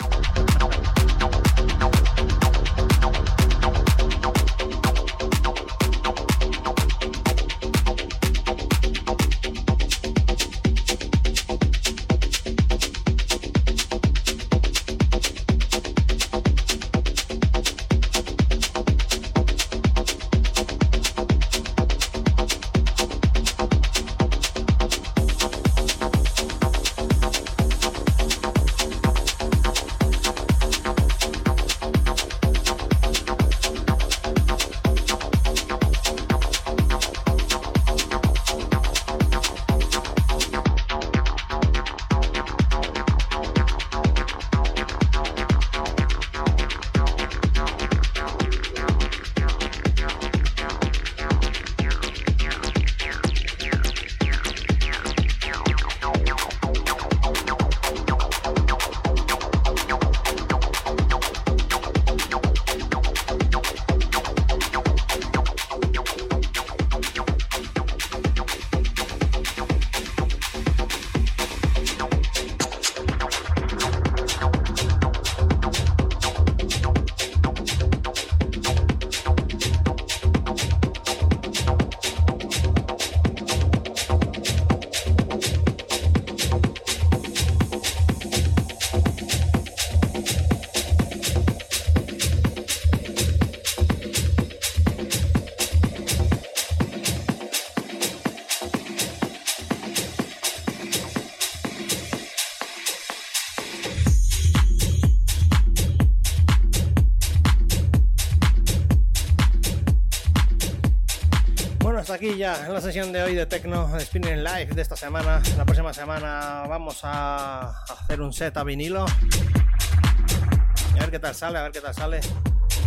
Ya 112.38 112.68
la 112.70 112.82
sesión 112.82 113.12
de 113.12 113.24
hoy 113.24 113.36
de 113.36 113.46
Tecno 113.46 113.98
Spinning 114.00 114.44
Live 114.44 114.68
de 114.74 114.82
esta 114.82 114.96
semana. 114.96 115.42
La 115.58 115.66
próxima 115.66 115.94
semana 115.94 116.64
vamos 116.68 117.00
a 117.04 117.70
hacer 117.84 118.20
un 118.20 118.34
set 118.34 118.58
a 118.58 118.64
vinilo. 118.64 119.06
a 119.06 121.00
ver 121.00 121.12
qué 121.12 121.20
tal 121.20 121.36
sale, 121.36 121.60
a 121.60 121.64
ver 121.64 121.72
qué 121.72 121.82
tal 121.82 121.94
sale. 121.94 122.20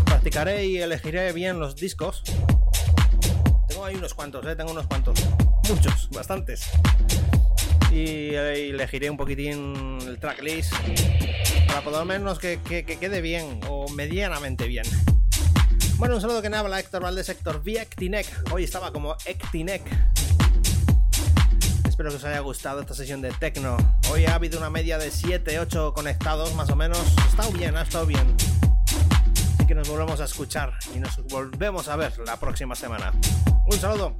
Practicaré 0.04 0.66
y 0.66 0.78
elegiré 0.78 1.32
bien 1.32 1.58
los 1.58 1.76
discos. 1.76 2.22
Tengo 3.68 3.84
ahí 3.84 3.96
unos 3.96 4.14
cuantos, 4.14 4.44
¿eh? 4.46 4.56
tengo 4.56 4.72
unos 4.72 4.86
cuantos. 4.86 5.18
Muchos, 5.68 6.10
bastantes. 6.10 6.68
Y 7.90 8.34
eh, 8.34 8.70
elegiré 8.70 9.08
un 9.08 9.16
poquitín 9.16 9.98
el 10.06 10.18
tracklist 10.18 10.72
para 11.68 11.80
por 11.82 11.92
lo 11.92 12.04
menos 12.04 12.38
que, 12.38 12.60
que 12.64 12.84
quede 12.84 13.20
bien 13.20 13.60
o 13.68 13.88
medianamente 13.88 14.66
bien. 14.66 14.84
Bueno, 15.98 16.14
un 16.14 16.20
saludo 16.20 16.40
que 16.40 16.46
habla 16.46 16.78
Héctor 16.78 17.02
Valdés, 17.02 17.28
Héctor 17.28 17.60
Viectinec. 17.60 18.52
Hoy 18.52 18.62
estaba 18.62 18.92
como 18.92 19.16
Ectinec. 19.24 19.82
Espero 21.88 22.10
que 22.10 22.16
os 22.16 22.24
haya 22.24 22.38
gustado 22.38 22.80
esta 22.80 22.94
sesión 22.94 23.20
de 23.20 23.32
Tecno. 23.32 23.76
Hoy 24.12 24.24
ha 24.26 24.36
habido 24.36 24.58
una 24.58 24.70
media 24.70 24.96
de 24.96 25.10
7, 25.10 25.58
8 25.58 25.94
conectados 25.94 26.54
más 26.54 26.70
o 26.70 26.76
menos. 26.76 27.00
Ha 27.20 27.28
estado 27.28 27.50
bien, 27.50 27.76
ha 27.76 27.82
estado 27.82 28.06
bien. 28.06 28.36
Así 29.56 29.66
que 29.66 29.74
nos 29.74 29.88
volvemos 29.88 30.20
a 30.20 30.24
escuchar 30.26 30.72
y 30.94 31.00
nos 31.00 31.20
volvemos 31.24 31.88
a 31.88 31.96
ver 31.96 32.16
la 32.24 32.36
próxima 32.36 32.76
semana. 32.76 33.12
Un 33.66 33.80
saludo. 33.80 34.14